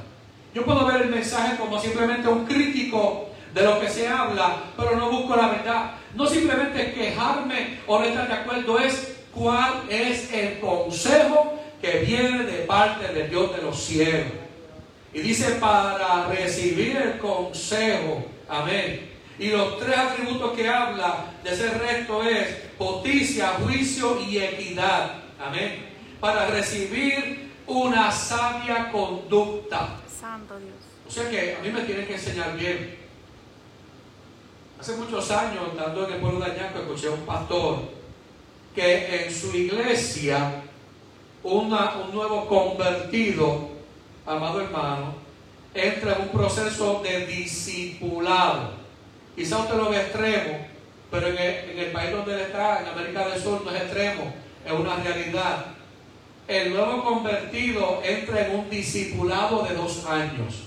[0.53, 4.95] Yo puedo ver el mensaje como simplemente un crítico de lo que se habla, pero
[4.95, 5.91] no busco la verdad.
[6.15, 12.45] No simplemente quejarme o no estar de acuerdo, es cuál es el consejo que viene
[12.45, 14.31] de parte de Dios de los cielos.
[15.13, 19.08] Y dice para recibir el consejo, amén.
[19.39, 25.85] Y los tres atributos que habla de ese resto es justicia, juicio y equidad, amén.
[26.19, 29.95] Para recibir una sabia conducta.
[30.19, 30.73] Santo Dios.
[31.07, 32.97] O sea que a mí me tienen que enseñar bien.
[34.77, 37.79] Hace muchos años, estando en el pueblo de Añaco, escuché a un pastor
[38.75, 40.63] que en su iglesia,
[41.43, 43.69] una, un nuevo convertido,
[44.25, 45.15] amado hermano,
[45.73, 48.78] entra en un proceso de discipulado.
[49.39, 50.67] Quizá usted lo ve extremo,
[51.09, 53.83] pero en el, en el país donde él está, en América del Sur, no es
[53.83, 54.33] extremo,
[54.65, 55.65] es una realidad.
[56.45, 60.63] El nuevo convertido entra en un discipulado de dos años.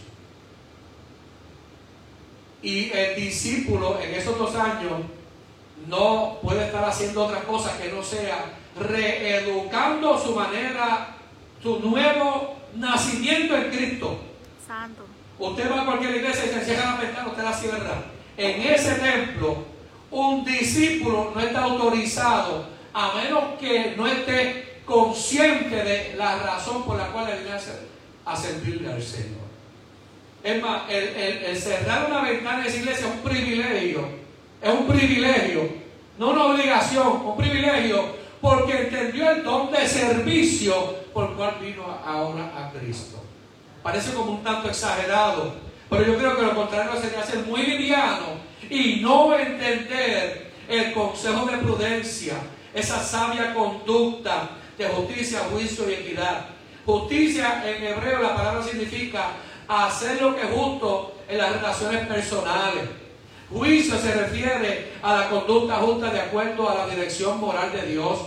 [2.62, 5.02] Y el discípulo en esos dos años
[5.86, 11.08] no puede estar haciendo otra cosa que no sea reeducando su manera,
[11.62, 14.18] su nuevo nacimiento en Cristo.
[14.66, 15.02] Santo.
[15.38, 18.21] Usted va a cualquier iglesia y se cierra la ventana, usted la cierra.
[18.36, 19.64] En ese templo,
[20.10, 26.96] un discípulo no está autorizado a menos que no esté consciente de la razón por
[26.98, 27.58] la cual él viene
[28.24, 29.42] a servirle al Señor.
[30.42, 34.08] Es más, el, cerrar una ventana en esa iglesia es un privilegio.
[34.60, 35.68] Es un privilegio.
[36.18, 38.22] No una obligación, un privilegio.
[38.40, 43.22] Porque entendió el don de servicio por el cual vino ahora a Cristo.
[43.82, 45.54] Parece como un tanto exagerado.
[45.92, 51.44] Pero yo creo que lo contrario sería ser muy liviano y no entender el consejo
[51.44, 52.36] de prudencia,
[52.72, 56.46] esa sabia conducta de justicia, juicio y equidad.
[56.86, 59.32] Justicia en hebreo la palabra significa
[59.68, 62.84] hacer lo que es justo en las relaciones personales.
[63.50, 68.18] Juicio se refiere a la conducta justa de acuerdo a la dirección moral de Dios.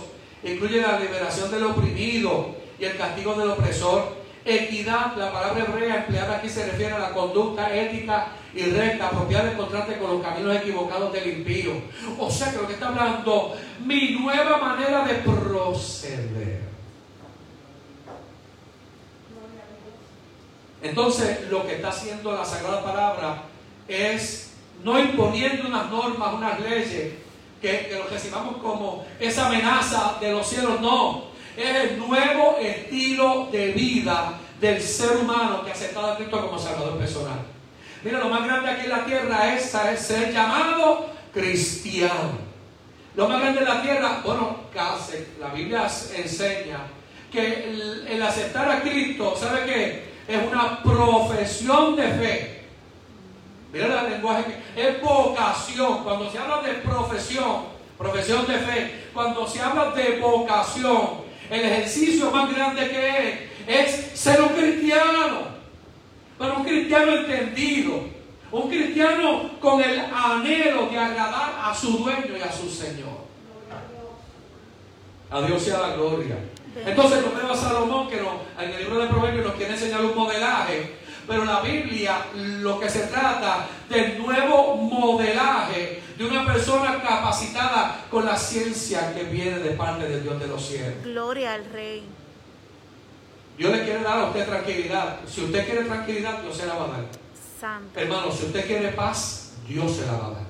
[0.44, 4.15] Incluye la liberación del oprimido y el castigo del opresor.
[4.48, 9.50] Equidad, la palabra hebrea empleada aquí se refiere a la conducta ética y recta, apropiada
[9.50, 11.72] de contraste con los caminos equivocados del impío.
[12.16, 16.60] O sea que lo que está hablando, mi nueva manera de proceder.
[20.80, 23.42] Entonces, lo que está haciendo la Sagrada Palabra
[23.88, 24.52] es
[24.84, 27.14] no imponiendo unas normas, unas leyes,
[27.60, 31.25] que, que lo recibamos como esa amenaza de los cielos, no.
[31.56, 36.58] Es el nuevo estilo de vida del ser humano que ha aceptado a Cristo como
[36.58, 37.38] Salvador personal.
[38.02, 42.46] Mira, lo más grande aquí en la tierra es, ser llamado cristiano.
[43.14, 46.80] Lo más grande en la tierra, bueno, casi, la Biblia enseña
[47.32, 50.16] que el, el aceptar a Cristo, ¿sabe qué?
[50.28, 52.62] es una profesión de fe.
[53.72, 56.02] Mira el lenguaje es vocación.
[56.02, 57.64] Cuando se habla de profesión,
[57.96, 63.28] profesión de fe, cuando se habla de vocación, el ejercicio más grande que
[63.66, 65.56] es, es ser un cristiano.
[66.38, 68.16] Pero un cristiano entendido.
[68.52, 73.26] Un cristiano con el anhelo de agradar a su dueño y a su Señor.
[75.30, 76.36] A Dios sea la gloria.
[76.84, 80.14] Entonces lo veo a Salomón que en el libro de Proverbios nos quiere enseñar un
[80.14, 80.92] modelaje,
[81.26, 88.24] pero la Biblia lo que se trata del nuevo modelaje de una persona capacitada con
[88.24, 91.04] la ciencia que viene de parte del Dios de los cielos.
[91.04, 92.04] Gloria al Rey.
[93.58, 95.20] Dios le quiere dar a usted tranquilidad.
[95.26, 97.04] Si usted quiere tranquilidad, Dios se la va a dar.
[97.60, 97.98] Santo.
[97.98, 100.46] Hermano, si usted quiere paz, Dios se la va a dar.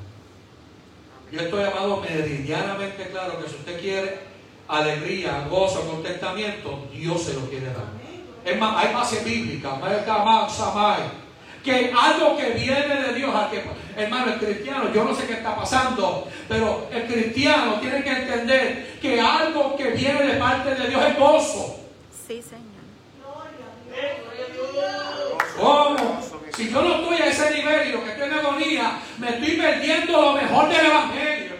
[1.30, 4.18] Yo estoy llamado meridianamente claro que si usted quiere
[4.68, 7.86] alegría, gozo, contentamiento, Dios se lo quiere dar.
[8.44, 9.80] Es más, hay base bíblica,
[11.66, 13.34] que algo que viene de Dios,
[13.96, 18.98] hermano, el cristiano, yo no sé qué está pasando, pero el cristiano tiene que entender
[19.02, 21.80] que algo que viene de parte de Dios es gozo.
[22.26, 22.66] Sí, Señor.
[25.58, 26.20] ¿Cómo?
[26.56, 29.56] Si yo no estoy a ese nivel y lo que estoy en agonía, me estoy
[29.56, 31.56] perdiendo lo mejor del Evangelio.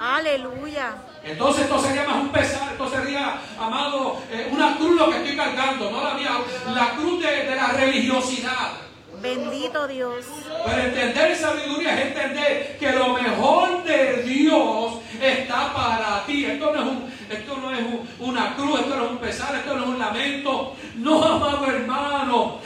[0.00, 0.94] Aleluya.
[1.22, 5.36] Entonces esto sería más un pesar, esto sería, amado, eh, una cruz lo que estoy
[5.36, 6.30] cargando, no la mía,
[6.74, 8.89] la cruz de, la religiosidad.
[9.22, 10.24] Bendito Dios.
[10.64, 16.46] Pero entender sabiduría es entender que lo mejor de Dios será para ti.
[16.46, 17.80] Esto no es,
[18.18, 20.76] una cruz, esto no es un pesar, esto no es un lamento.
[20.96, 22.58] No, amado hermano.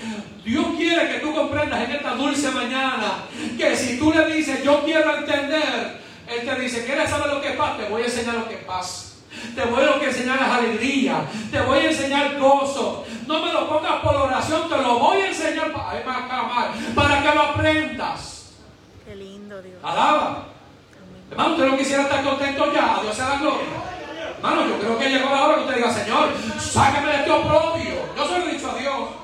[0.44, 3.24] Dios quiere que tú comprendas en esta dulce mañana
[3.56, 7.50] que si tú le dices, yo quiero entender, Él te dice, ¿quieres saber lo que
[7.50, 7.78] paz?
[7.78, 9.13] Te voy a enseñar lo que paz.
[9.54, 11.24] Te voy a enseñar es alegría.
[11.50, 13.04] Te voy a enseñar gozo.
[13.26, 18.52] No me lo pongas por oración, te lo voy a enseñar para, que lo aprendas.
[19.06, 19.78] Qué lindo, Dios.
[19.82, 20.44] Alaba.
[21.30, 22.96] Hermano, usted no quisiera estar contento ya.
[22.96, 23.66] A Dios sea la gloria.
[24.36, 27.94] Hermano, yo creo que llegó la hora que usted diga, Señor, sácame de este oprobio.
[28.16, 29.23] Yo se lo he dicho a Dios.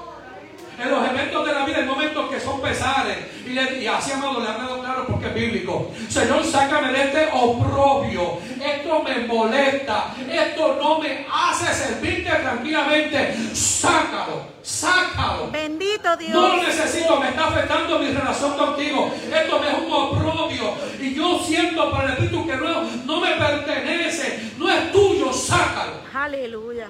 [0.80, 3.18] En los eventos de la vida hay momentos que son pesares.
[3.44, 5.90] Y, le, y así, amado, le hablado claro porque es bíblico.
[6.08, 8.38] Señor, sácame de este oprobio.
[8.64, 10.14] Esto me molesta.
[10.26, 13.36] Esto no me hace servirte tranquilamente.
[13.52, 15.50] Sácalo, sácalo.
[15.50, 16.32] Bendito Dios.
[16.32, 19.12] No lo necesito, me está afectando mi relación contigo.
[19.34, 20.74] Esto me es un oprobio.
[20.98, 25.92] Y yo siento para el Espíritu que no, no me pertenece, no es tuyo, sácalo.
[26.14, 26.88] Aleluya.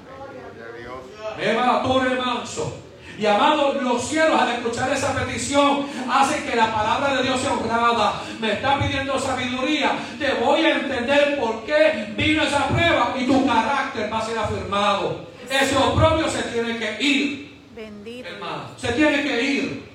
[1.41, 2.90] Eva Torre Manso.
[3.21, 7.53] Y amados, los cielos al escuchar esa petición hacen que la palabra de Dios sea
[7.53, 8.23] honrada.
[8.41, 9.93] Me está pidiendo sabiduría.
[10.19, 14.39] Te voy a entender por qué vino esa prueba y tu carácter va a ser
[14.39, 15.27] afirmado.
[15.51, 17.61] Ese oprobio se tiene que ir.
[17.77, 18.27] Bendito.
[18.27, 19.91] Hermano, se tiene que ir.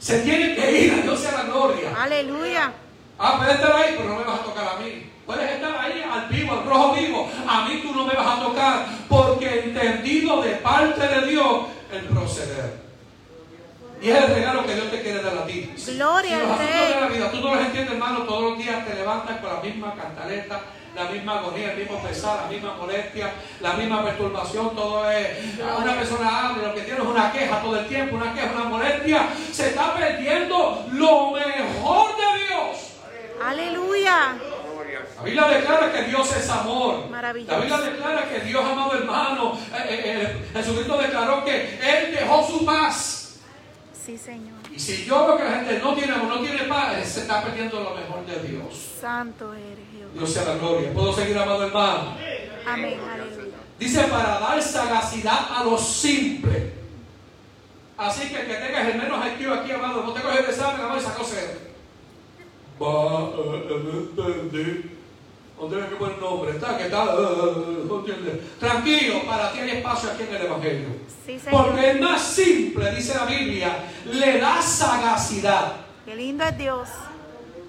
[0.00, 1.94] Se tiene que ir, a Dios sea la gloria.
[1.96, 2.72] Aleluya.
[3.20, 5.10] Ah, puedes estar ahí, pero no me vas a tocar a mí.
[5.24, 7.30] Puedes estar ahí al vivo, al rojo vivo.
[7.48, 12.04] A mí tú no me vas a tocar, porque entendido de parte de Dios el
[12.06, 12.86] proceder.
[14.00, 15.72] Y es el regalo que Dios te quiere dar a ti.
[15.86, 16.94] Gloria Si los asuntos Rey.
[16.94, 19.60] de la vida, tú no los entiendes, hermano, todos los días te levantas con la
[19.60, 20.60] misma cantaleta,
[20.94, 25.28] la misma agonía, el mismo pesar, la misma molestia, la misma perturbación, todo es.
[25.58, 28.64] Una persona habla, lo que tiene es una queja todo el tiempo, una queja, una
[28.64, 29.28] molestia.
[29.52, 32.92] Se está perdiendo lo mejor de Dios.
[33.42, 34.36] Aleluya.
[35.16, 37.08] La Biblia declara que Dios es amor.
[37.08, 37.52] Maravilloso.
[37.52, 42.46] La Biblia declara que Dios, amado hermano, eh, eh, eh, Jesucristo declaró que Él dejó
[42.46, 43.38] su paz.
[43.92, 44.56] Sí, Señor.
[44.70, 47.42] Y si yo veo que la gente no tiene amor, no tiene paz, se está
[47.42, 48.98] perdiendo lo mejor de Dios.
[49.00, 50.12] Santo eres Dios.
[50.12, 50.92] Dios sea la gloria.
[50.92, 52.14] ¿Puedo seguir, amado hermano?
[52.66, 53.00] Amén.
[53.10, 53.56] Aleluya.
[53.78, 56.72] Dice para dar sagacidad a los simples.
[57.96, 60.80] Así que el que tengas el menos IQ aquí, amado, no te coges el examen,
[60.82, 61.52] amado, y sacó cero.
[62.78, 63.68] Va, eh,
[64.52, 64.95] eh,
[65.68, 67.06] tienes que poner nombre, está, que tal,
[67.88, 68.58] no entiendes.
[68.58, 70.88] Tranquilo, para ti hay espacio aquí en el Evangelio.
[71.24, 71.38] Sí.
[71.50, 75.76] Porque el más simple, dice la Biblia, le da sagacidad.
[76.04, 76.88] Qué lindo es Dios.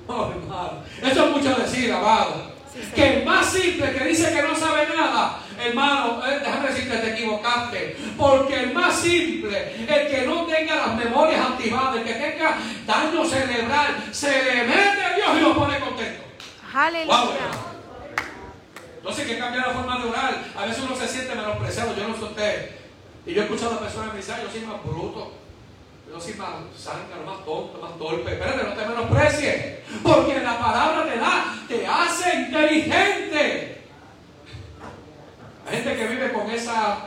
[0.07, 2.51] Oh, hermano, Eso es mucho decir, amado.
[2.71, 6.97] Sí, que el más simple, que dice que no sabe nada, hermano, eh, déjame decirte,
[6.97, 7.97] te equivocaste.
[8.17, 13.25] Porque el más simple, el que no tenga las memorias activadas, el que tenga daño
[13.25, 16.23] cerebral, se le mete a Dios y lo pone contento.
[16.73, 17.76] Aleluya.
[18.97, 20.43] Entonces hay que cambiar la forma de orar.
[20.55, 22.71] A veces uno se siente menospreciado, yo no soy usted.
[23.25, 25.33] Y yo he escuchado a personas que dicen, "Ay, yo soy más bruto.
[26.09, 28.31] Yo soy más zángano, más tonto, más torpe.
[28.31, 29.79] Espérate, no te menosprecies.
[30.01, 33.81] Porque la palabra te da, te hace inteligente.
[35.69, 36.99] Hay gente que vive con esas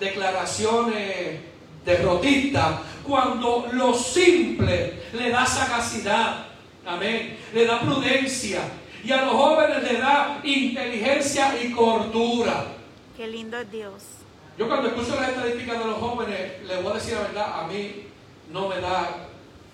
[0.00, 1.40] declaraciones
[1.84, 6.46] derrotistas cuando lo simple le da sagacidad.
[6.84, 7.38] Amén.
[7.52, 8.62] Le da prudencia.
[9.04, 12.64] Y a los jóvenes le da inteligencia y cordura.
[13.16, 14.02] Qué lindo es Dios.
[14.56, 17.66] Yo cuando escucho las estadísticas de los jóvenes, les voy a decir la verdad, a
[17.66, 18.06] mí
[18.50, 19.28] no me da...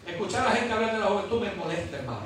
[0.06, 2.22] Escuchar a la gente hablar de la juventud me molesta, hermano.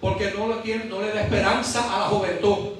[0.00, 2.74] Porque no, lo tiene, no le da esperanza a la juventud.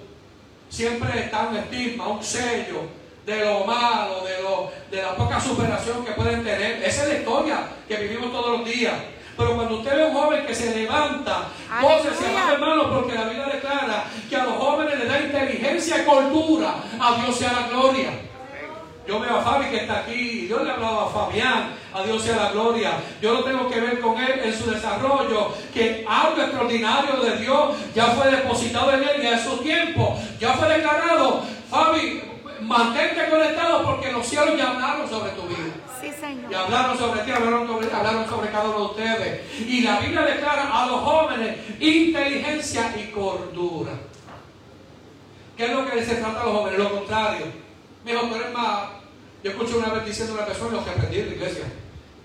[0.68, 2.82] Siempre está un estigma, un sello
[3.26, 6.82] de lo malo, de, lo, de la poca superación que pueden tener.
[6.82, 8.94] Esa es la historia que vivimos todos los días.
[9.36, 11.48] Pero cuando usted ve a un joven que se levanta,
[11.80, 12.42] goce, se Aleluya.
[12.42, 16.74] amado hermano, porque la Biblia declara que a los jóvenes les da inteligencia y cultura.
[17.00, 18.10] A Dios sea la gloria.
[19.06, 22.22] Yo veo a Fabi que está aquí, Dios le ha hablado a Fabián, a Dios
[22.22, 22.92] sea la gloria.
[23.20, 27.76] Yo lo tengo que ver con él en su desarrollo, que algo extraordinario de Dios
[27.94, 31.42] ya fue depositado en él y a su tiempo ya fue declarado.
[31.68, 32.22] Fabi,
[32.60, 35.71] mantente conectado porque los cielos ya hablaron sobre tu vida.
[36.02, 36.10] Sí,
[36.50, 39.60] Y hablaron sobre ti, hablaron sobre, hablaron sobre cada uno de ustedes.
[39.60, 43.92] Y la Biblia declara a los jóvenes inteligencia y cordura.
[45.56, 46.78] ¿Qué es lo que se trata a los jóvenes?
[46.80, 47.46] Lo contrario.
[48.04, 48.88] Me dijo, tú eres más.
[49.44, 51.64] Yo escuché una vez diciendo a una persona, lo que aprendí en la iglesia.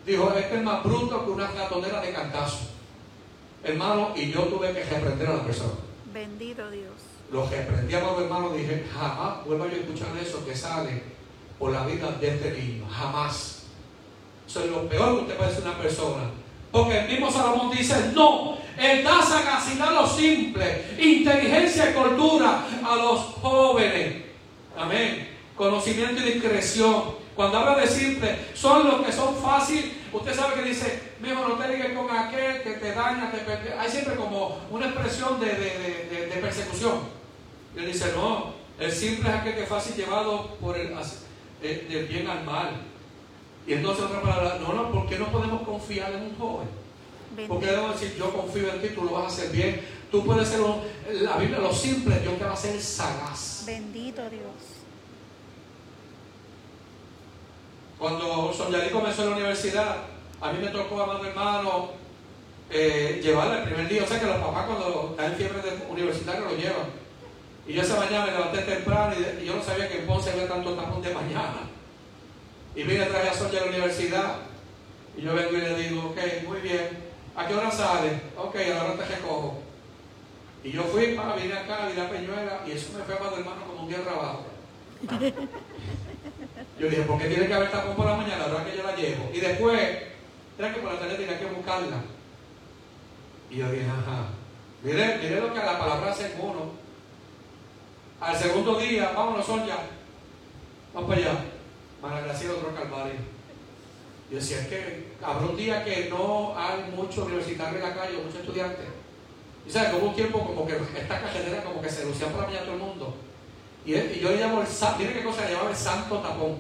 [0.05, 2.59] Dijo, este es más bruto que una ratonera de cantazo.
[3.63, 5.73] Hermano, y yo tuve que reprender a la persona.
[6.11, 6.93] Bendito Dios.
[7.31, 11.03] Lo que aprendí a los hermanos, dije, jamás vuelva yo a escuchar eso que sale
[11.59, 12.87] por la vida de este niño.
[12.89, 13.56] Jamás.
[14.47, 16.23] Eso es lo peor que usted puede a una persona.
[16.71, 22.63] Porque el mismo Salomón dice, no, Él da sagacidad a los simples, inteligencia y cordura
[22.85, 24.23] a los jóvenes.
[24.77, 25.35] Amén.
[25.55, 27.15] Conocimiento y discreción.
[27.35, 29.85] Cuando habla de simple, son los que son fáciles.
[30.11, 33.75] Usted sabe que dice, mejor no te digas con aquel que te daña, te per-".
[33.79, 36.99] Hay siempre como una expresión de, de- de- de persecución.
[37.75, 40.93] Y él dice, no, el simple es aquel que es fácil llevado por el,
[41.61, 42.69] eh, del bien al mal.
[43.67, 46.67] Y entonces otra palabra, no, no, ¿por qué no podemos confiar en un joven?
[47.47, 49.81] Porque debo decir, yo confío en ti, tú lo vas a hacer bien.
[50.09, 50.81] Tú puedes ser, un-
[51.21, 53.63] la Biblia, lo simple, Dios te va a hacer sagaz.
[53.67, 54.53] Bendito Dios.
[57.99, 59.97] Cuando Soñalí comenzó en la universidad,
[60.39, 61.89] a mí me tocó, amado hermano,
[62.69, 64.03] eh, llevarla el primer día.
[64.03, 66.87] O sea que los papás cuando en fiebre de universitario lo llevan.
[67.67, 70.07] Y yo esa mañana me levanté temprano y, de- y yo no sabía que en
[70.07, 71.69] Ponce había tanto tapón de mañana.
[72.77, 74.35] Y vine a traer a Sonia a la universidad.
[75.17, 76.17] Y yo vengo y le digo, ok,
[76.47, 76.89] muy bien.
[77.35, 78.21] ¿A qué hora sale?
[78.37, 79.59] Ok, a la hora te recojo.
[80.63, 83.65] Y yo fui, pa, vine acá, vine a Peñuela, y eso me fue, amado hermano,
[83.65, 84.45] como un día de trabajo.
[86.79, 88.47] Yo dije, ¿por qué tiene que haber tapón por la mañana?
[88.47, 89.31] La hora que yo la llevo.
[89.33, 89.79] Y después,
[90.59, 92.03] era que por la tarde tenía que buscarla.
[93.49, 94.27] Y yo dije, ajá.
[94.83, 96.73] Mire, mire lo que la palabra hace uno.
[98.21, 99.77] Al segundo día, vámonos, Sonia.
[100.93, 101.56] Vamos para allá.
[102.01, 103.15] María Graciela, otro calvario.
[104.29, 108.17] Yo decía, es que habrá un día que no hay muchos universitarios en la calle,
[108.17, 108.85] muchos estudiantes.
[109.65, 112.47] Y sabes, como un tiempo como que esta carretera como que se lucía por la
[112.47, 113.15] mañana todo el mundo.
[113.85, 116.57] Y, yo le llamo el santo, qué cosa le llamaba el santo tapón.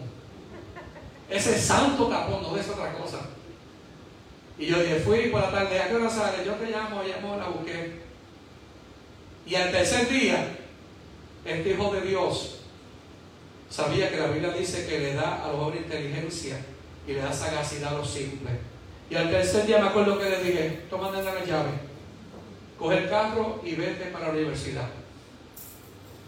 [1.29, 3.19] Ese santo tapón, no es otra cosa.
[4.57, 6.45] Y yo dije, fui por la tarde, ¿a qué hora sale?
[6.45, 8.01] Yo te llamo, llamo, la busqué.
[9.45, 10.57] Y al tercer día,
[11.45, 12.61] este hijo de Dios
[13.69, 16.57] sabía que la Biblia dice que le da a los jóvenes inteligencia
[17.07, 18.53] y le da sagacidad a los simples.
[19.09, 21.69] Y al tercer día me acuerdo que le dije, toma la llave,
[22.77, 24.89] coge el carro y vete para la universidad.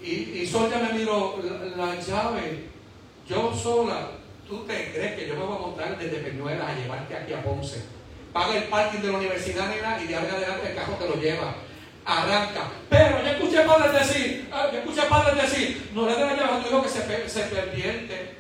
[0.02, 2.70] Y, y Sonia me miró, la, la llave,
[3.28, 4.12] yo sola,
[4.48, 7.44] ¿tú te crees que yo me voy a montar desde Peñuelas a llevarte aquí a
[7.44, 7.84] Ponce?
[8.32, 11.16] Paga el parking de la universidad, nena, y de ahora adelante el carro te lo
[11.16, 11.56] lleva.
[12.10, 12.62] Arranca.
[12.89, 16.57] Pero yo escuché padres decir, ah, yo escuché padres decir, no le des la llave
[16.57, 18.39] a tu hijo que se, se.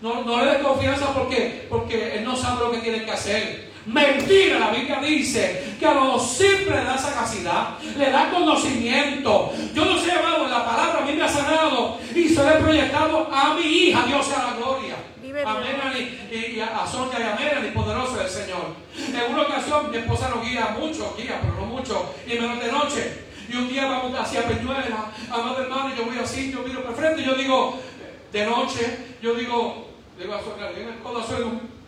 [0.00, 3.70] No, no le des confianza porque, porque él no sabe lo que tiene que hacer.
[3.86, 9.52] Mentira, la Biblia dice que a los simples le da sagacidad, le da conocimiento.
[9.72, 12.56] Yo no sé, hermano, la palabra a mí me ha sanado y se lo he
[12.56, 14.96] proyectado a mi hija, Dios sea la gloria.
[15.22, 15.64] Vive a Dios.
[15.64, 18.74] Melanie y, y a Sonia y a Melanie, poderoso del Señor.
[19.12, 22.70] En una ocasión mi esposa nos guía mucho, guía, pero no mucho, y menos de
[22.70, 23.12] noche.
[23.48, 26.94] Y un día vamos hacia Peñuela, amado hermano, y yo voy así, yo miro para
[26.94, 27.78] frente y yo digo,
[28.32, 29.88] de noche, yo digo,
[30.18, 31.24] digo a le digo el codo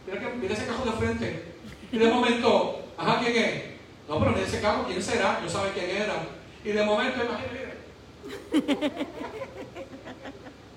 [0.07, 1.45] mira, que, mira ese cajón de frente.
[1.93, 3.63] Y de momento, ajá, ¿quién es?
[4.09, 5.41] No, pero mira ese carro, ¿quién será?
[5.43, 6.15] Yo sabe quién era.
[6.65, 7.73] Y de momento, imagínate,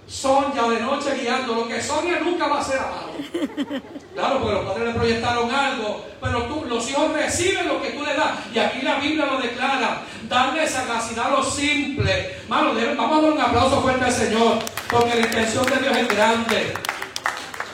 [0.06, 0.12] mire.
[0.12, 3.12] Sonia de noche guiando, lo que Sonia nunca va a hacer amado.
[4.16, 8.06] Claro, porque los padres le proyectaron algo, pero tú, los hijos reciben lo que tú
[8.06, 8.32] le das.
[8.54, 12.48] Y aquí la Biblia lo declara, darle sagacidad a los simples.
[12.48, 16.08] Mano, vamos a dar un aplauso fuerte al Señor, porque la intención de Dios es
[16.08, 16.74] grande.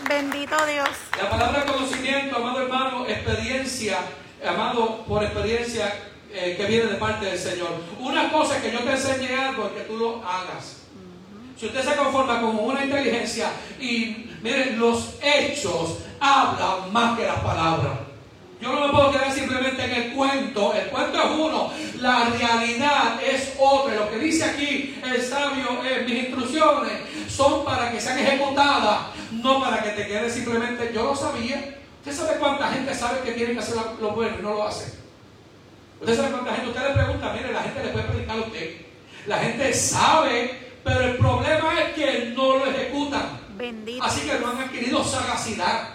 [0.09, 0.89] Bendito Dios.
[1.21, 3.99] La palabra conocimiento, amado hermano, experiencia,
[4.43, 5.93] amado por experiencia
[6.33, 7.69] eh, que viene de parte del Señor.
[7.99, 10.80] Una cosa es que yo te enseñe algo es que tú lo hagas.
[11.61, 17.39] Si usted se conforma con una inteligencia y miren, los hechos hablan más que las
[17.41, 17.99] palabras.
[18.59, 20.73] Yo no me puedo quedar simplemente en el cuento.
[20.73, 23.93] El cuento es uno, la realidad es otra.
[23.93, 26.93] Lo que dice aquí el sabio, eh, mis instrucciones
[27.29, 30.91] son para que sean ejecutadas, no para que te quedes simplemente.
[30.91, 31.77] Yo lo sabía.
[31.99, 34.93] ¿Usted sabe cuánta gente sabe que tiene que hacer lo bueno y no lo hace?
[35.99, 36.69] ¿Usted sabe cuánta gente?
[36.69, 38.81] Usted le pregunta, mire, la gente le puede predicar a usted.
[39.27, 43.39] La gente sabe, pero el problema es que no lo ejecutan.
[43.57, 44.03] Bendito.
[44.03, 45.89] Así que no han adquirido sagacidad.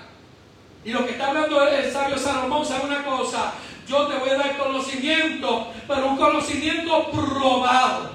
[0.85, 3.55] Y lo que está hablando el sabio Salomón, ¿sabe una cosa?
[3.89, 8.11] Yo te voy a dar conocimiento, pero un conocimiento probado.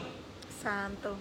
[0.61, 1.15] Santo.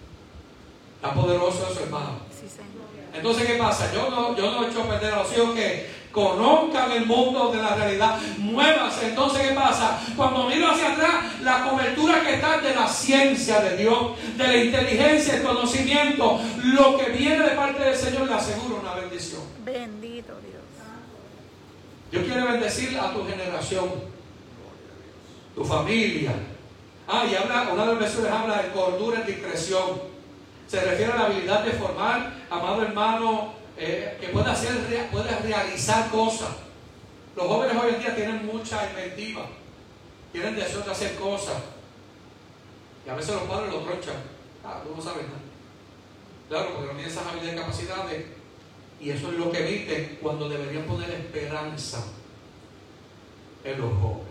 [0.95, 2.19] Está poderoso eso, hermano.
[2.29, 2.71] Sí, Señor.
[3.13, 3.93] Entonces, ¿qué pasa?
[3.93, 7.61] Yo no, yo no he hecho perder a los hijos que conozcan el mundo de
[7.61, 8.17] la realidad.
[8.37, 9.09] Muévase.
[9.09, 9.99] Entonces, ¿qué pasa?
[10.15, 14.57] Cuando miro hacia atrás, la cobertura que está de la ciencia de Dios, de la
[14.57, 19.41] inteligencia, el conocimiento, lo que viene de parte del Señor, le aseguro una bendición.
[19.63, 20.61] Bendito Dios.
[22.11, 23.85] Dios quiere bendecir a tu generación,
[25.55, 26.33] tu familia.
[27.07, 30.11] Ah, y habla, una de las versiones habla de cordura y discreción.
[30.67, 36.11] Se refiere a la habilidad de formar, amado hermano, eh, que pueda, hacer, pueda realizar
[36.11, 36.49] cosas.
[37.35, 39.47] Los jóvenes hoy en día tienen mucha inventiva.
[40.31, 41.55] tienen deseo de hacer cosas.
[43.03, 44.17] Y a veces los padres lo tronchan.
[44.63, 45.39] Ah, tú no sabes nada.
[46.47, 48.25] Claro, porque no tienen esas habilidades y capacidades.
[48.99, 52.03] Y eso es lo que eviten cuando deberían poner esperanza
[53.63, 54.27] en los jóvenes.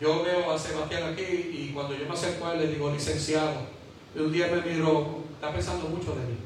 [0.00, 3.66] Yo veo a Sebastián aquí y cuando yo me acerco a él le digo, licenciado,
[4.14, 6.45] y un día me miró, está pensando mucho de mí.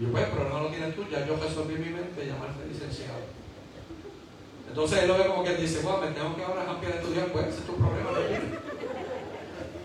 [0.00, 3.20] Y yo, pues, pero no lo tienes tú, ya yo resolví mi mente llamarte licenciado.
[4.66, 6.98] Entonces él lo ve como que él dice, bueno, me tengo que ahora cambiar de
[7.00, 8.10] estudiar, pues ese es tu problema.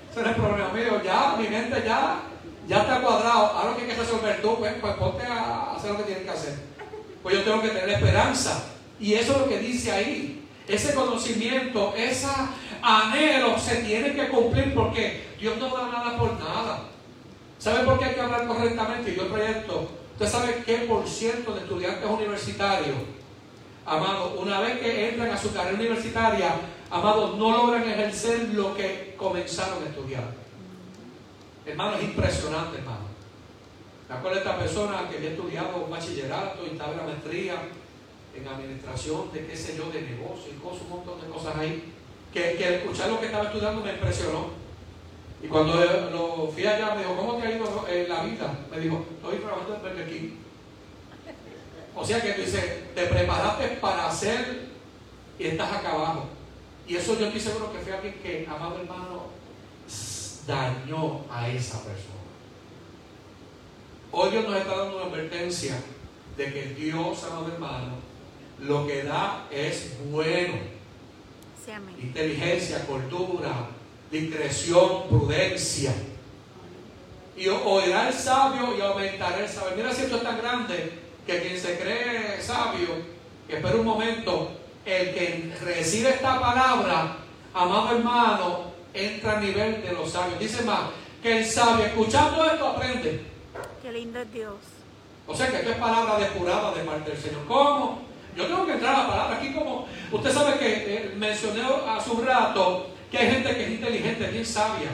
[0.09, 2.21] Ese no es el problema mío, ya mi mente ya,
[2.65, 3.45] ya está cuadrado.
[3.47, 6.29] Ahora que hay que resolver tú, pues, pues ponte a hacer lo que tienes que
[6.29, 6.53] hacer.
[7.21, 8.67] Pues yo tengo que tener esperanza.
[9.01, 10.47] Y eso es lo que dice ahí.
[10.65, 12.27] Ese conocimiento, ese
[12.81, 16.83] anhelo se tiene que cumplir porque Dios no da nada por nada.
[17.59, 19.11] ¿Sabe por qué hay que hablar correctamente?
[19.11, 20.04] Y yo proyecto.
[20.15, 22.95] ¿Usted sabe qué por ciento de estudiantes universitarios,
[23.85, 26.55] amados, una vez que entran a su carrera universitaria,
[26.89, 30.23] amados, no logran ejercer lo que comenzaron a estudiar?
[31.65, 33.07] Hermano, es impresionante, hermano.
[34.07, 37.55] Me acuerdo de esta persona que había estudiado un bachillerato y estaba en la maestría
[38.33, 41.91] en administración de qué sé yo, de negocio y cosas, un montón de cosas ahí,
[42.33, 44.64] que, que escuchar lo que estaba estudiando me impresionó.
[45.41, 45.75] Y cuando
[46.11, 48.59] lo fui allá, me dijo, ¿cómo te ha ido en la vida?
[48.71, 50.29] Me dijo, estoy trabajando en Burger King.
[51.95, 54.69] O sea que tú dices, te preparaste para hacer
[55.39, 56.25] y estás acá abajo.
[56.87, 59.23] Y eso yo estoy seguro que fue alguien que, amado hermano,
[60.45, 62.15] dañó a esa persona.
[64.11, 65.77] Hoy Dios nos está dando una advertencia
[66.37, 67.93] de que Dios, amado hermano,
[68.59, 70.53] lo que da es bueno.
[71.63, 71.95] Sí, amén.
[72.01, 73.69] Inteligencia, cordura,
[74.11, 75.93] discreción, prudencia.
[77.37, 79.75] Y oirá el sabio y aumentará el saber.
[79.75, 82.89] Mira si esto es tan grande que quien se cree sabio,
[83.47, 84.51] que espera un momento,
[84.85, 87.17] el que recibe esta palabra,
[87.53, 88.59] amado hermano,
[88.93, 90.39] entra a nivel de los sabios.
[90.39, 90.81] Dice más,
[91.21, 93.25] que el sabio, escuchando esto, aprende.
[93.81, 94.55] Qué lindo es Dios.
[95.27, 97.45] O sea que esto es palabra depurada de parte del Señor.
[97.47, 98.01] ¿Cómo?
[98.35, 102.09] Yo tengo que entrar a la palabra aquí como, usted sabe que eh, mencioné hace
[102.11, 104.89] un rato que hay gente que es inteligente, bien sabia.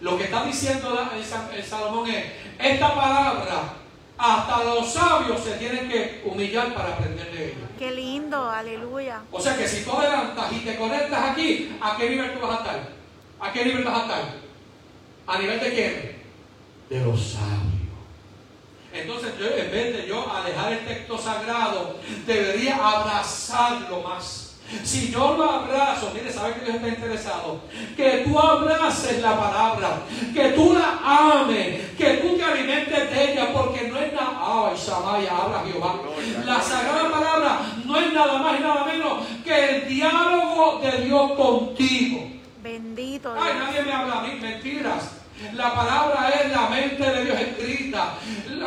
[0.00, 2.24] Lo que está diciendo el, Sa- el Salomón es,
[2.58, 3.74] esta palabra,
[4.18, 7.66] hasta los sabios se tienen que humillar para aprender de ella.
[7.78, 9.22] Qué lindo, aleluya.
[9.32, 12.58] O sea que si tú adelantas y te conectas aquí, ¿a qué nivel tú vas
[12.58, 12.88] a estar?
[13.40, 14.22] ¿A qué nivel vas a estar?
[15.26, 16.22] ¿A nivel de quién?
[16.90, 17.74] De los sabios.
[18.92, 24.43] Entonces yo, en vez de yo alejar el texto sagrado, debería abrazarlo más.
[24.82, 27.60] Si yo lo abrazo, mire, ¿sabe que Dios está interesado?
[27.96, 30.00] Que tú abraces la palabra,
[30.34, 34.76] que tú la ames, que tú te alimentes de ella, porque no es nada, ay,
[34.76, 35.94] Samaya, habla Jehová.
[36.44, 39.12] La sagrada palabra no es nada más y nada menos
[39.44, 42.30] que el diálogo de Dios contigo.
[42.62, 43.64] Bendito Ay, Dios.
[43.66, 45.23] nadie me habla a mí, mentiras.
[45.52, 48.14] La palabra es la mente de Dios escrita.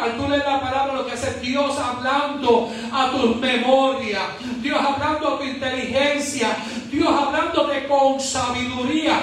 [0.01, 4.23] Al tú leer la palabra, lo que hace es Dios hablando a tus memorias,
[4.61, 6.49] Dios hablando a tu inteligencia,
[6.91, 9.19] Dios hablándote con sabiduría.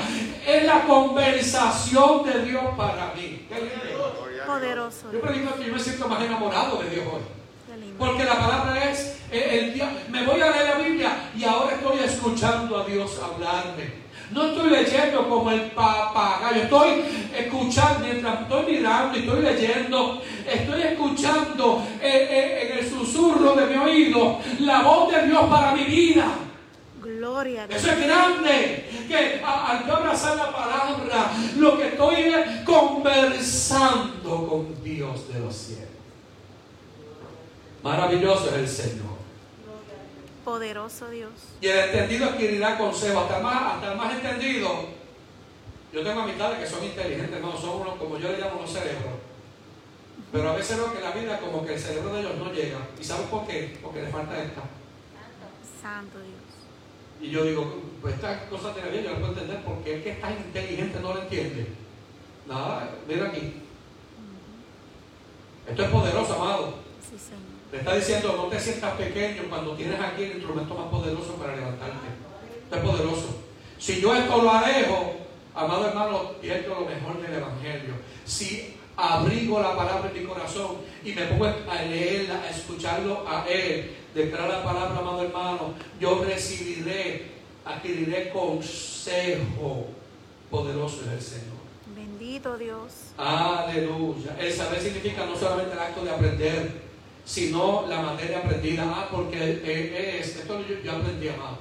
[0.46, 3.46] Es la conversación de Dios para mí.
[3.48, 4.14] Qué lindo.
[4.46, 7.22] Poderoso Yo predico que yo me siento más enamorado de Dios hoy.
[7.98, 11.98] Porque la palabra es, el día- me voy a leer la Biblia y ahora estoy
[12.00, 14.03] escuchando a Dios hablarme.
[14.30, 17.04] No estoy leyendo como el papagayo, estoy
[17.36, 23.66] escuchando mientras estoy mirando y estoy leyendo, estoy escuchando eh, eh, en el susurro de
[23.66, 26.26] mi oído la voz de Dios para mi vida.
[27.00, 27.80] Gloria a Dios.
[27.80, 28.90] Eso es grande.
[29.06, 35.54] Que al yo abrazar la palabra, lo que estoy es conversando con Dios de los
[35.54, 35.88] cielos.
[37.82, 39.13] Maravilloso es el Señor.
[40.44, 41.32] Poderoso Dios.
[41.60, 43.20] Y el entendido adquirirá consejo.
[43.20, 44.88] Hasta el más, hasta el más entendido.
[45.92, 49.14] Yo tengo amistades que son inteligentes, no son unos, como yo le llamo, unos cerebros.
[50.32, 52.78] Pero a veces veo que la vida como que el cerebro de ellos no llega.
[53.00, 53.78] ¿Y saben por qué?
[53.80, 54.62] Porque le falta esta.
[55.80, 56.44] Santo Dios.
[57.20, 60.02] Y yo digo, pues estas cosas de la vida yo las puedo entender porque el
[60.02, 61.68] que está inteligente no lo entiende.
[62.46, 63.62] Nada, mira aquí.
[65.68, 66.83] Esto es poderoso, amado.
[67.10, 67.54] Sí, Señor.
[67.72, 71.56] Le está diciendo, no te sientas pequeño cuando tienes aquí el instrumento más poderoso para
[71.56, 72.06] levantarte.
[72.64, 73.44] Esto es poderoso.
[73.78, 75.14] Si yo esto lo alejo,
[75.54, 77.94] amado hermano, pierdo lo mejor del Evangelio.
[78.24, 83.44] Si abrigo la palabra en mi corazón y me pongo a leerla, a escucharlo a
[83.48, 87.32] Él, declarar la palabra, amado hermano, yo recibiré,
[87.64, 89.88] adquiriré consejo
[90.50, 91.54] poderoso del Señor.
[91.94, 92.92] Bendito Dios.
[93.18, 94.36] Aleluya.
[94.38, 96.82] El saber significa no solamente el acto de aprender,
[97.24, 98.84] sino la materia aprendida.
[98.86, 101.58] Ah, porque eh, es, esto yo, yo aprendí amado.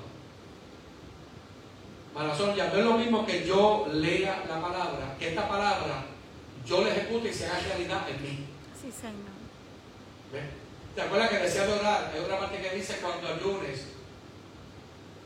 [2.14, 6.06] Marazón, ya no es lo mismo que yo lea la palabra, que esta palabra
[6.66, 8.46] yo la ejecute y se haga realidad en mí.
[8.80, 9.34] Sí, Señor.
[10.32, 10.44] ¿Ves?
[10.96, 12.12] ¿Te acuerdas que decía de orar?
[12.14, 13.88] Hay otra parte que dice cuando ayunes.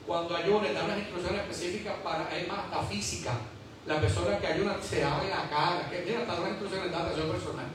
[0.06, 3.34] Cuando ayunes, da unas instrucciones específicas para, es más, hasta física.
[3.86, 5.90] La persona que ayuna se abre la cara.
[5.90, 7.66] Que, mira, hasta unas instrucciones de atención personal.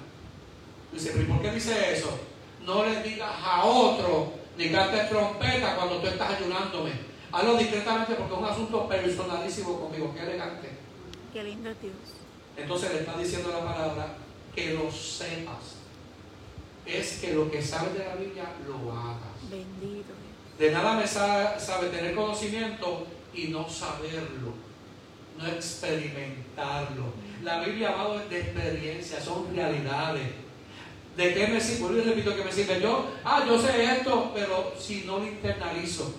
[0.90, 2.18] Dice, ¿pero por qué dice eso?
[2.64, 6.92] No le digas a otro, ni cantes trompeta cuando tú estás ayunándome.
[7.32, 10.12] Hazlo discretamente porque es un asunto personalísimo conmigo.
[10.14, 10.68] Qué elegante.
[11.32, 11.94] Qué lindo es Dios.
[12.56, 14.14] Entonces le está diciendo la palabra
[14.54, 15.76] que lo sepas.
[16.84, 19.50] Es que lo que sabes de la Biblia lo hagas.
[19.50, 20.12] Bendito.
[20.58, 24.52] De nada me sa- sabe tener conocimiento y no saberlo,
[25.38, 27.04] no experimentarlo.
[27.42, 30.28] La Biblia, es de experiencia, son realidades.
[31.16, 31.80] ¿De qué me sirve?
[31.80, 32.80] Vuelvo y repito que me sirve.
[32.80, 36.14] Yo, ah, yo sé esto, pero si no lo internalizo.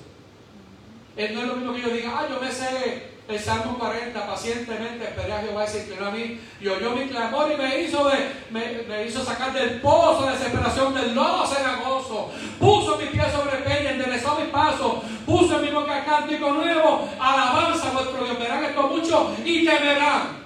[1.17, 4.27] Eh, no es lo mismo que yo diga, ah, yo me sé el Salmo 40,
[4.27, 7.81] pacientemente esperé a Jehová y se inclinó a mí y oyó mi clamor y me
[7.81, 12.31] hizo, de, me hizo sacar del pozo de desesperación del lodo cenagoso.
[12.59, 17.89] Puso mis pies sobre peña, enderezó mis pasos, puso en mi boca cántico nuevo, alabanza
[17.89, 18.39] a vuestro Dios.
[18.39, 20.43] Verán esto mucho y temerán.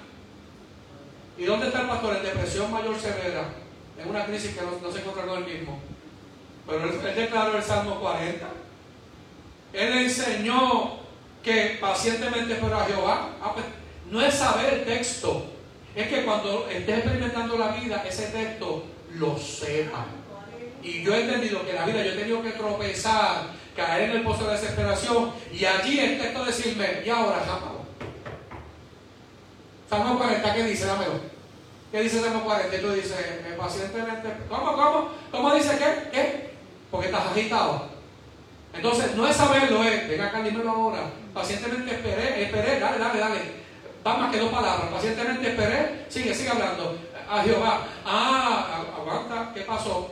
[1.38, 2.18] ¿Y dónde está el pastor?
[2.18, 3.50] En depresión mayor severa,
[4.00, 5.80] en una crisis que no, no se encuentra con él mismo.
[6.66, 8.48] Pero él, él declaró el Salmo 40.
[9.74, 10.98] Él enseñó
[11.44, 13.30] que pacientemente esperó a Jehová.
[13.42, 13.66] Ah, pues,
[14.10, 15.46] no es saber el texto,
[15.96, 18.86] es que cuando estés experimentando la vida, ese texto
[19.16, 20.06] lo sepa.
[20.84, 24.24] Y yo he entendido que la vida yo he tenido que tropezar, caer en el
[24.24, 27.86] pozo de desesperación y allí el texto decirme, y ahora, rápido.
[29.90, 30.86] Salmo 40, ¿qué dice?
[30.86, 31.37] Dámelo.
[31.92, 32.76] ¿Qué dice Salmo 40?
[32.76, 35.10] Y tú dices, eh, pacientemente, ¿cómo, cómo?
[35.32, 36.10] ¿Cómo dice qué?
[36.12, 36.50] ¿Qué?
[36.92, 37.88] Porque estás agitado.
[38.74, 41.00] Entonces, no es saberlo, es, venga acá, dímelo ahora.
[41.34, 43.40] Pacientemente esperé, esperé, dale, dale, dale.
[44.06, 44.90] Va más que dos palabras.
[44.92, 46.98] Pacientemente esperé, sigue, sigue hablando.
[47.30, 47.88] A Jehová.
[48.06, 50.12] Ah, aguanta, ¿qué pasó?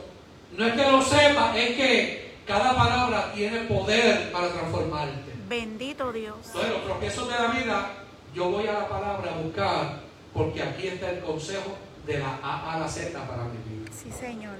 [0.52, 5.32] No es que lo sepa, es que cada palabra tiene poder para transformarte.
[5.48, 6.36] Bendito Dios.
[6.46, 7.90] Entonces, los tropiezos de la vida,
[8.34, 10.05] yo voy a la palabra a buscar,
[10.36, 11.76] porque aquí está el consejo
[12.06, 13.90] de la A a la Z para mi vida.
[13.90, 14.54] Sí, Señor.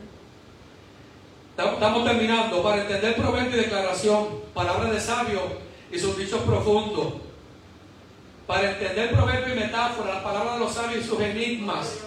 [1.57, 2.63] Estamos terminando.
[2.63, 5.41] Para entender proverbio y declaración, palabras de sabio
[5.91, 7.15] y sus dichos profundos.
[8.47, 11.99] Para entender proverbio y metáfora, las palabras de los sabios y sus enigmas.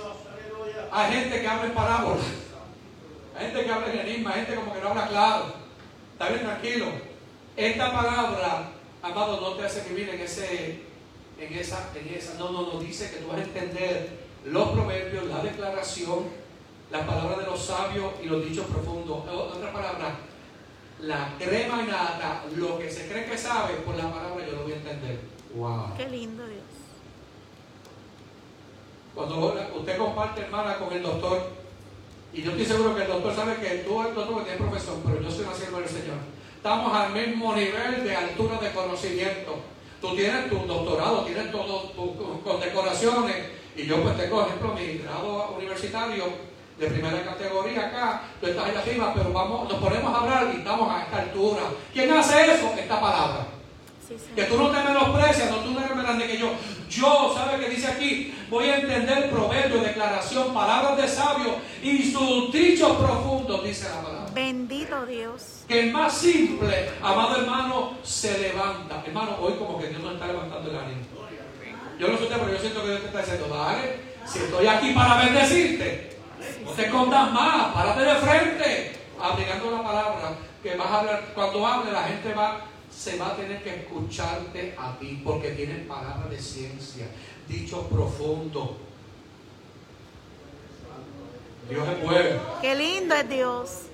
[0.91, 2.25] Hay gente que habla en parábolas.
[3.37, 5.45] Hay gente que habla en enigmas, hay gente como que no habla claro.
[6.13, 6.85] Está bien, tranquilo.
[7.55, 10.88] Esta palabra, amado, no te hace vivir en ese,
[11.39, 12.35] en esa, en esa.
[12.35, 12.79] No, no, no.
[12.79, 14.09] Dice que tú vas a entender
[14.45, 16.25] los proverbios, la declaración,
[16.91, 19.27] las palabras de los sabios y los dichos profundos.
[19.27, 20.15] Otra palabra,
[21.01, 24.63] la crema y nata, lo que se cree que sabe, por la palabra yo lo
[24.63, 25.19] voy a entender.
[25.55, 25.95] Wow.
[25.97, 26.61] Qué lindo Dios.
[29.15, 31.49] Cuando usted comparte, hermana, con el doctor,
[32.31, 34.97] y yo estoy seguro que el doctor sabe que tú eres doctor que tienes profesor,
[35.03, 36.17] pero yo soy una sierva del Señor.
[36.55, 39.59] Estamos al mismo nivel de altura de conocimiento.
[40.01, 43.35] Tú tienes tu doctorado, tienes todo tu condecoraciones,
[43.75, 46.25] y yo pues tengo, ejemplo, mi grado universitario
[46.77, 50.59] de primera categoría acá, tú estás allá arriba, pero vamos, nos ponemos a hablar y
[50.59, 51.63] estamos a esta altura.
[51.93, 52.73] ¿Quién hace eso?
[52.77, 53.47] Esta palabra.
[54.07, 56.51] Sí, Que tú no te menosprecias, no tú no eres más grande que yo.
[56.89, 58.33] Yo, ¿sabe qué dice aquí?
[58.49, 64.31] Voy a entender proverbios, declaración, palabras de sabio y sus dichos profundos, dice la palabra.
[64.33, 65.58] Bendito Dios.
[65.69, 69.03] Que el más simple, amado hermano, se levanta.
[69.05, 71.01] Hermano, hoy como que Dios nos está levantando el ánimo.
[71.99, 74.93] Yo no sé pero yo siento que Dios te está diciendo, dale, si estoy aquí
[74.93, 76.17] para bendecirte,
[76.65, 80.31] no te escondas más, párate de frente, aplicando la palabra,
[80.63, 84.75] que vas a hablar, cuando hable la gente va, se va a tener que escucharte
[84.75, 87.05] a ti, porque tienes palabras de ciencia,
[87.47, 88.69] dichos profundos.
[91.69, 92.39] Dios es bueno.
[92.59, 93.88] Qué lindo es Dios.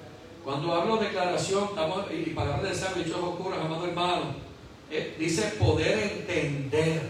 [0.46, 4.36] Cuando hablo de declaración estamos- y palabras de sabio, dichos oscuros, amado hermano,
[4.92, 7.02] eh, dice poder entender.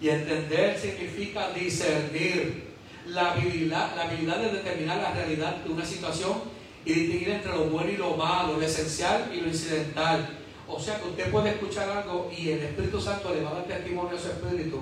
[0.00, 2.66] Y entender significa discernir.
[3.06, 6.42] La habilidad, la habilidad de determinar la realidad de una situación
[6.84, 10.28] y distinguir entre lo bueno y lo malo, lo esencial y lo incidental.
[10.66, 13.64] O sea que usted puede escuchar algo y el Espíritu Santo le va a dar
[13.66, 14.80] testimonio a su espíritu.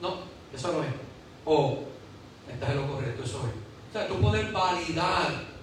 [0.00, 0.18] No,
[0.54, 0.90] eso no es.
[1.44, 1.80] O
[2.48, 3.90] estás en lo correcto, eso es.
[3.90, 5.53] O sea, tú puedes validar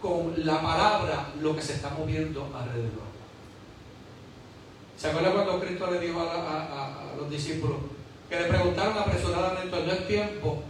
[0.00, 3.06] con la palabra lo que se está moviendo alrededor.
[4.96, 7.76] ¿Se acuerda cuando Cristo le dijo a, los discípulos
[8.28, 10.62] que le preguntaron apresuradamente, no es tiempo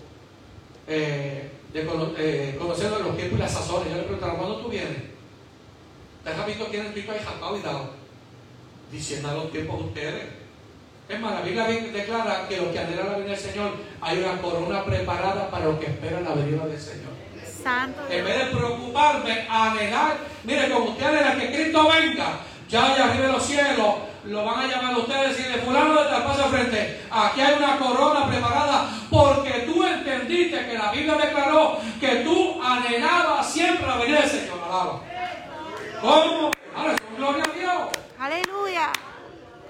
[0.89, 3.91] eh, de cono- eh, conociendo los tiempos y las sazones?
[3.91, 5.03] Yo le preguntaron, ¿cuándo tú vienes?
[6.25, 7.91] ¿Te has visto quién es Cristo ahí jactado y dado?
[8.91, 10.25] Diciendo a los tiempos ustedes.
[11.09, 13.71] Es más, la Biblia declara que los que anhelan la venida del Señor
[14.01, 17.16] hay una corona preparada para los que esperan la venida del Señor.
[17.67, 22.39] Santo En vez de preocuparme, anhelar, mire, como usted anhela que Cristo venga,
[22.69, 23.95] ya allá arriba de los cielos,
[24.25, 27.01] lo van a llamar a ustedes y de fulano de tal paso al frente.
[27.11, 33.53] Aquí hay una corona preparada porque tú entendiste que la Biblia declaró que tú anhelabas
[33.53, 34.61] siempre la venida del Señor.
[34.65, 35.01] Alaba.
[36.01, 36.51] ¿Cómo?
[37.17, 37.89] Gloria a Dios.
[38.21, 38.93] Aleluya.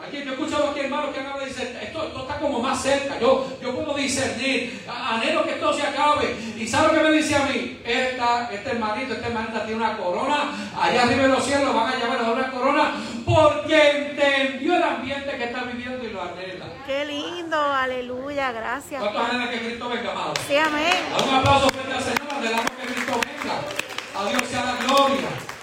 [0.06, 2.60] Aquí, yo he escuchado aquí hermanos que han hablado y dicen, esto, esto está como
[2.60, 6.36] más cerca, yo, yo puedo discernir, anhelo que esto se acabe.
[6.56, 7.80] ¿Y sabe lo que me dice a mí?
[7.84, 11.98] Esta, este hermanito, esta hermanita tiene una corona, allá arriba en los cielos van a
[11.98, 12.92] llamar a una corona
[13.24, 16.66] porque entendió el ambiente que está viviendo y lo anhela.
[16.86, 17.60] Qué lindo.
[17.60, 18.52] Aleluya.
[18.52, 19.02] Gracias.
[19.02, 20.34] ¿Cuántos anhelan que Cristo venga, amado?
[20.46, 20.94] Sí, amén.
[21.28, 24.20] Un aplauso frente al Señor, anhelamos que Cristo venga.
[24.20, 25.55] A Dios sea la gloria.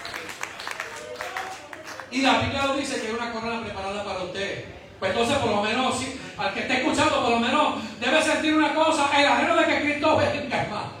[2.14, 4.64] Y la Biblia nos dice que hay una corona preparada para usted.
[5.00, 8.54] Pues entonces, por lo menos, si- al que esté escuchando, por lo menos debe sentir
[8.54, 10.92] una cosa: el anhelo de que Cristo venga, hermano.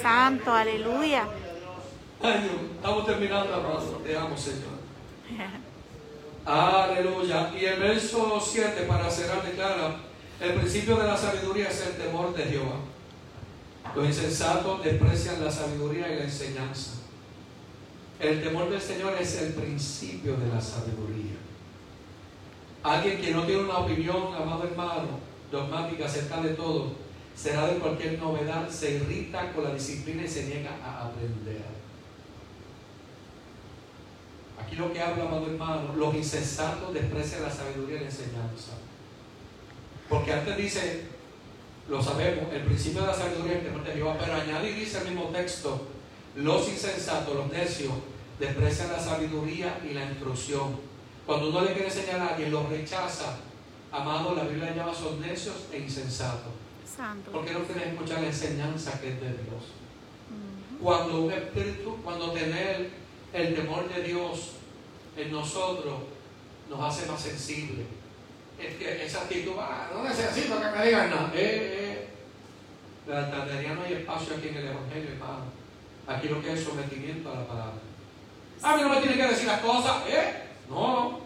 [0.00, 0.52] Santo.
[0.52, 1.26] Aleluya.
[2.22, 3.80] Ay, Dios, estamos terminando, hermano.
[4.02, 4.80] Te amo, Señor.
[6.46, 7.50] Aleluya.
[7.58, 9.96] Y el verso 7, para cerrar, declara:
[10.40, 12.76] el principio de la sabiduría es el temor de Jehová.
[13.94, 16.92] Los insensatos desprecian la sabiduría y la enseñanza.
[18.22, 21.34] El temor del Señor es el principio de la sabiduría.
[22.84, 25.18] Alguien que no tiene una opinión, amado hermano,
[25.50, 26.92] dogmática acerca de todo,
[27.34, 31.62] será de cualquier novedad, se irrita con la disciplina y se niega a aprender.
[34.56, 38.74] Aquí lo que habla, amado hermano, los insensatos desprecian la sabiduría y la enseñanza.
[40.08, 41.06] Porque antes dice,
[41.88, 44.74] lo sabemos, el principio de la sabiduría es el temor de Jehová, pero añade y
[44.74, 45.88] dice el mismo texto,
[46.36, 47.92] los insensatos, los necios,
[48.42, 50.74] desprecian la sabiduría y la instrucción.
[51.24, 53.36] Cuando uno le quiere enseñar a alguien, lo rechaza.
[53.92, 56.52] Amado, la Biblia llama son necios e insensatos.
[56.84, 57.30] Santo.
[57.30, 59.62] Porque no quieres escuchar la enseñanza que es de Dios.
[60.82, 62.90] Cuando un espíritu, cuando tener
[63.32, 64.54] el temor de Dios
[65.16, 65.94] en nosotros
[66.68, 67.86] nos hace más sensibles.
[68.58, 71.30] Es que esa actitud, ah, no necesito que me digan nada.
[71.34, 72.08] Eh, eh.
[73.06, 75.44] La altanería no hay espacio aquí en el Evangelio, hermano.
[76.08, 77.91] Aquí lo que es sometimiento a la palabra.
[78.62, 80.42] A mí no me tiene que decir las cosas, ¿eh?
[80.68, 81.20] No.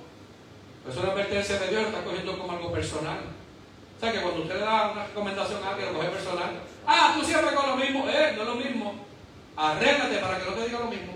[0.88, 3.18] Eso es advertencia de Dios, lo está cogiendo como algo personal.
[3.96, 6.50] O sea que cuando usted le da una recomendación a alguien, lo coge personal.
[6.86, 8.94] Ah, tú siempre con lo mismo, eh, no es lo mismo.
[9.56, 11.12] Arréglate para que no te diga lo mismo.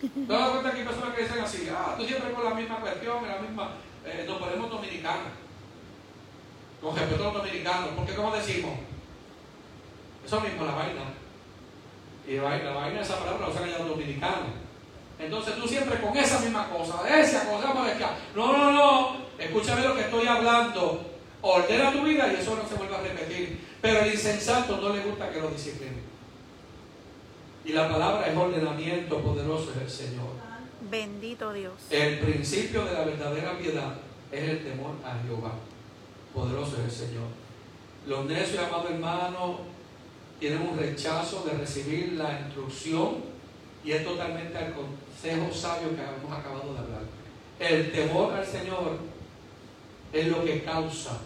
[0.00, 1.68] ¿Te das cuenta que hay personas que dicen así?
[1.70, 3.70] Ah, tú siempre con la misma cuestión, la misma.
[4.06, 5.32] eh, nos ponemos dominicanos.
[6.80, 7.90] Con respeto a los dominicanos.
[7.96, 8.72] Porque, como decimos?
[10.24, 11.02] Eso mismo, la vaina.
[12.26, 14.69] Y la vaina, la vaina esa palabra la usan ya los dominicanos.
[15.20, 17.90] Entonces tú siempre con esa misma cosa, esa cosa, vamos.
[18.34, 19.16] No, no, no.
[19.38, 21.06] Escúchame lo que estoy hablando.
[21.42, 23.60] Ordena tu vida y eso no se vuelve a repetir.
[23.80, 26.02] Pero el insensato no le gusta que lo disciplinen.
[27.64, 30.28] Y la palabra es ordenamiento poderoso del Señor.
[30.90, 31.74] Bendito Dios.
[31.90, 33.94] El principio de la verdadera piedad
[34.32, 35.52] es el temor a Jehová.
[36.34, 37.28] Poderoso es el Señor.
[38.06, 39.58] Los necios, amado hermano,
[40.38, 43.29] tienen un rechazo de recibir la instrucción
[43.84, 47.02] y es totalmente al consejo sabio que hemos acabado de hablar.
[47.58, 48.98] El temor al Señor
[50.12, 51.18] es lo que causa,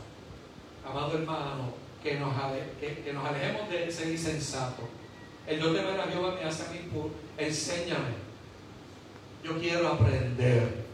[0.89, 4.83] amado hermano, que nos, ale- que, que nos alejemos de ser insensato.
[5.47, 8.25] El yo temer a Jehová me hace a mí, pu- enséñame.
[9.43, 10.85] Yo quiero aprender.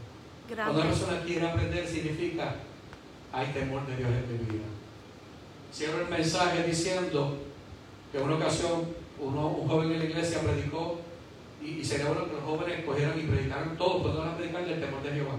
[0.49, 0.99] Cuando una Gracias.
[1.05, 2.55] persona quiere aprender significa
[3.33, 4.65] hay temor de Dios en mi vida.
[5.73, 7.39] Cierro el mensaje diciendo
[8.11, 8.89] que en una ocasión
[9.21, 10.99] uno, un joven en la iglesia predicó
[11.63, 14.37] y, y sería bueno que los jóvenes cogieran y predicaran todo, pues no van a
[14.37, 15.35] predicar del temor de Jehová.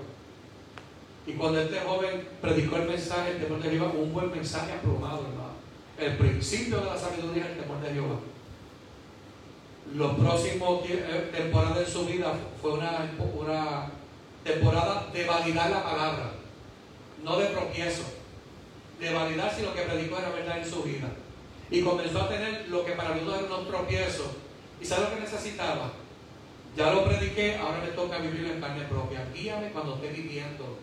[1.28, 5.28] Y cuando este joven predicó el mensaje, el temor de Jehová, un buen mensaje aplomado,
[5.28, 5.52] hermano.
[5.98, 8.20] El principio de la sabiduría es el temor de Jehová.
[9.94, 13.92] Los próximos eh, temporadas de su vida fue una, una
[14.44, 16.32] temporada de validar la palabra,
[17.24, 18.04] no de tropiezo,
[19.00, 21.08] de validar si lo que predicó era verdad en su vida.
[21.70, 24.28] Y comenzó a tener lo que para algunos eran unos tropiezos.
[24.82, 25.92] ¿Y sabe lo que necesitaba?
[26.76, 29.28] Ya lo prediqué, ahora me toca vivirlo en carne propia.
[29.34, 30.78] Guíame cuando esté viviendo.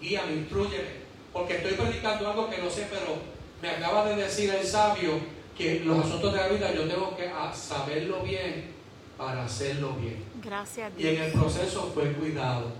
[0.00, 1.02] Guíame, instruyeme.
[1.32, 3.16] Porque estoy predicando algo que no sé, pero
[3.60, 5.20] me acaba de decir el sabio
[5.56, 8.72] que los asuntos de la vida yo tengo que ah, saberlo bien
[9.18, 10.24] para hacerlo bien.
[10.42, 11.26] Gracias Y en Dios.
[11.26, 12.72] el proceso fue cuidado.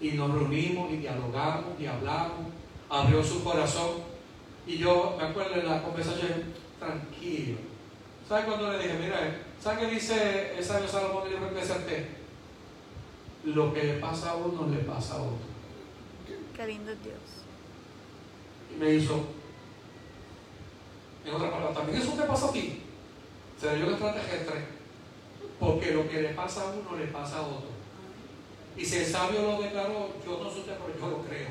[0.00, 2.46] Y nos reunimos y dialogamos y hablamos.
[2.88, 3.90] Abrió su corazón.
[4.66, 6.44] Y yo me acuerdo en la conversación,
[6.78, 7.58] tranquilo.
[8.30, 11.52] ¿Sabes cuando le dije, mira, ¿sabes qué dice el sabio Salomón en el libro de
[11.56, 12.06] Eclesiastés?
[13.42, 15.50] Lo que le pasa a uno le pasa a otro.
[16.56, 17.18] Qué lindo Dios.
[18.72, 19.26] Y me hizo,
[21.26, 22.82] en otras palabras, también eso te pasa a ti.
[23.60, 24.64] Se dio un extraterrestre.
[25.58, 27.70] Porque lo que le pasa a uno le pasa a otro.
[28.76, 31.48] Y si el sabio lo declaró, yo no sé usted, pero yo lo creo.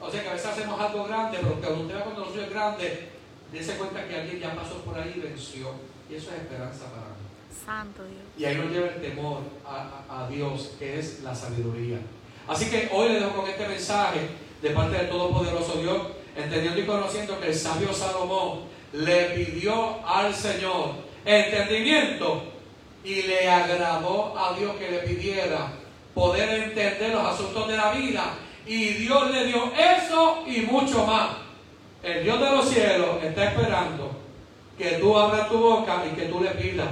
[0.00, 2.50] O sea que a veces hacemos algo grande, pero que usted cuando lo suyo es
[2.50, 3.15] grande,
[3.52, 5.70] dése cuenta que alguien ya pasó por ahí y venció.
[6.10, 7.26] Y eso es esperanza para mí.
[7.64, 8.22] Santo Dios.
[8.38, 11.98] Y ahí nos lleva el temor a, a- a Dios, que es la sabiduría.
[12.48, 14.20] Así que hoy le dejo con este mensaje
[14.62, 15.98] de parte del Todopoderoso Dios,
[16.36, 18.60] entendiendo y conociendo que el sabio Salomón
[18.92, 20.90] le pidió al Señor
[21.24, 22.42] entendimiento
[23.04, 25.72] y le agradó a Dios que le pidiera
[26.14, 28.34] poder entender los asuntos de la vida.
[28.66, 31.30] Y Dios le dio eso y mucho más.
[32.02, 34.10] El Dios de los cielos está esperando
[34.78, 36.88] que tú abras tu boca y que tú le pidas.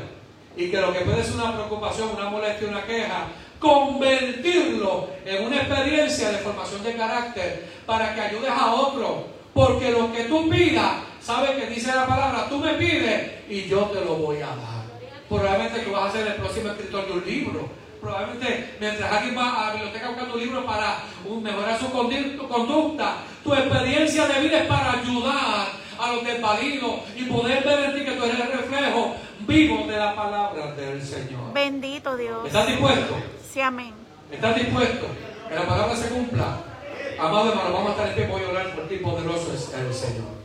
[0.57, 3.27] Y que lo que puede ser una preocupación, una molestia, una queja,
[3.59, 9.27] convertirlo en una experiencia de formación de carácter para que ayudes a otro.
[9.53, 13.83] Porque lo que tú pidas, sabes que dice la palabra, tú me pides y yo
[13.87, 14.85] te lo voy a dar.
[15.29, 17.69] Probablemente tú vas a ser el próximo escritor de un libro.
[18.05, 20.99] Probablemente mientras alguien va a la biblioteca buscando un libro para
[21.43, 27.65] mejorar su conducta, tu experiencia de vida es para ayudar a los desvalidos y poder
[27.65, 31.55] ver en ti que tú eres el reflejo vivo de la palabra del Señor.
[31.55, 32.47] Bendito Dios.
[32.47, 33.17] ¿Estás dispuesto?
[33.51, 33.95] Sí, amén.
[34.31, 35.07] ¿Estás dispuesto?
[35.49, 36.59] Que la palabra se cumpla.
[37.19, 40.44] Amado hermano, vamos a estar en voy a orar por ti, poderoso es el Señor.